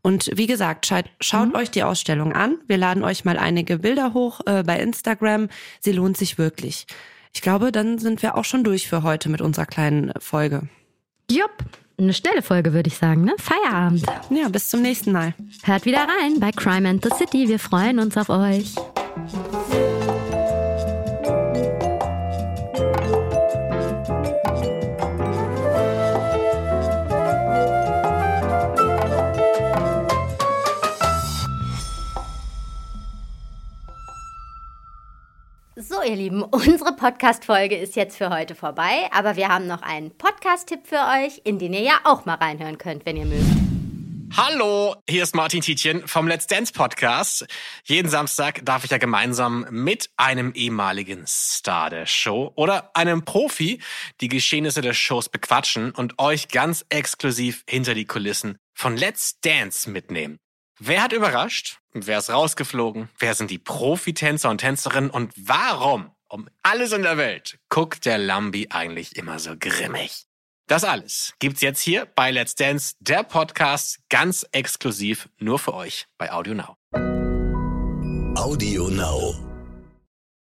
Und 0.02 0.30
wie 0.34 0.46
gesagt, 0.46 0.86
schaut, 0.86 1.04
schaut 1.20 1.48
mhm. 1.50 1.54
euch 1.56 1.70
die 1.70 1.82
Ausstellung 1.82 2.32
an. 2.32 2.58
Wir 2.66 2.76
laden 2.76 3.04
euch 3.04 3.24
mal 3.24 3.38
einige 3.38 3.78
Bilder 3.78 4.14
hoch 4.14 4.40
äh, 4.46 4.62
bei 4.62 4.78
Instagram. 4.80 5.48
Sie 5.80 5.92
lohnt 5.92 6.16
sich 6.16 6.38
wirklich. 6.38 6.86
Ich 7.32 7.42
glaube, 7.42 7.70
dann 7.72 7.98
sind 7.98 8.22
wir 8.22 8.36
auch 8.36 8.44
schon 8.44 8.64
durch 8.64 8.88
für 8.88 9.02
heute 9.02 9.28
mit 9.28 9.40
unserer 9.40 9.66
kleinen 9.66 10.12
Folge. 10.18 10.68
Jupp, 11.30 11.64
eine 11.98 12.12
schnelle 12.12 12.42
Folge, 12.42 12.72
würde 12.72 12.88
ich 12.88 12.96
sagen, 12.96 13.24
ne? 13.24 13.34
Feierabend. 13.38 14.04
Ja, 14.30 14.48
bis 14.48 14.68
zum 14.68 14.82
nächsten 14.82 15.12
Mal. 15.12 15.34
Hört 15.62 15.84
wieder 15.84 16.00
rein 16.00 16.40
bei 16.40 16.50
Crime 16.50 16.88
and 16.88 17.04
the 17.04 17.10
City. 17.16 17.48
Wir 17.48 17.58
freuen 17.58 17.98
uns 17.98 18.16
auf 18.16 18.30
euch. 18.30 18.74
So, 36.00 36.06
ihr 36.06 36.16
Lieben, 36.16 36.42
unsere 36.50 36.94
Podcast-Folge 36.94 37.76
ist 37.76 37.96
jetzt 37.96 38.16
für 38.16 38.30
heute 38.30 38.54
vorbei, 38.54 39.08
aber 39.12 39.36
wir 39.36 39.48
haben 39.48 39.66
noch 39.66 39.82
einen 39.82 40.16
Podcast-Tipp 40.16 40.86
für 40.86 40.96
euch, 40.96 41.42
in 41.44 41.58
den 41.58 41.74
ihr 41.74 41.82
ja 41.82 42.00
auch 42.04 42.24
mal 42.24 42.36
reinhören 42.36 42.78
könnt, 42.78 43.04
wenn 43.04 43.16
ihr 43.16 43.26
mögt. 43.26 43.44
Hallo, 44.36 44.94
hier 45.08 45.22
ist 45.24 45.34
Martin 45.34 45.60
Tietjen 45.60 46.06
vom 46.06 46.28
Let's 46.28 46.46
Dance 46.46 46.72
Podcast. 46.72 47.46
Jeden 47.84 48.08
Samstag 48.08 48.64
darf 48.64 48.84
ich 48.84 48.90
ja 48.90 48.98
gemeinsam 48.98 49.66
mit 49.70 50.08
einem 50.16 50.52
ehemaligen 50.54 51.26
Star 51.26 51.90
der 51.90 52.06
Show 52.06 52.52
oder 52.54 52.96
einem 52.96 53.24
Profi 53.24 53.82
die 54.20 54.28
Geschehnisse 54.28 54.80
der 54.80 54.94
Shows 54.94 55.28
bequatschen 55.28 55.90
und 55.90 56.18
euch 56.18 56.48
ganz 56.48 56.86
exklusiv 56.88 57.64
hinter 57.68 57.94
die 57.94 58.06
Kulissen 58.06 58.56
von 58.72 58.96
Let's 58.96 59.40
Dance 59.40 59.90
mitnehmen. 59.90 60.38
Wer 60.78 61.02
hat 61.02 61.12
überrascht? 61.12 61.79
Wer 61.92 62.18
ist 62.18 62.30
rausgeflogen? 62.30 63.08
Wer 63.18 63.34
sind 63.34 63.50
die 63.50 63.58
Profitänzer 63.58 64.48
und 64.48 64.58
Tänzerinnen? 64.58 65.10
Und 65.10 65.32
warum, 65.36 66.12
um 66.28 66.48
alles 66.62 66.92
in 66.92 67.02
der 67.02 67.16
Welt, 67.16 67.58
guckt 67.68 68.04
der 68.04 68.16
Lambi 68.16 68.68
eigentlich 68.70 69.16
immer 69.16 69.40
so 69.40 69.54
grimmig? 69.58 70.26
Das 70.68 70.84
alles 70.84 71.34
gibt's 71.40 71.62
jetzt 71.62 71.80
hier 71.80 72.06
bei 72.14 72.30
Let's 72.30 72.54
Dance, 72.54 72.94
der 73.00 73.24
Podcast, 73.24 73.98
ganz 74.08 74.46
exklusiv 74.52 75.28
nur 75.38 75.58
für 75.58 75.74
euch 75.74 76.06
bei 76.16 76.30
Audio 76.30 76.54
Now. 76.54 76.76
Audio 78.36 78.88
Now. 78.88 79.49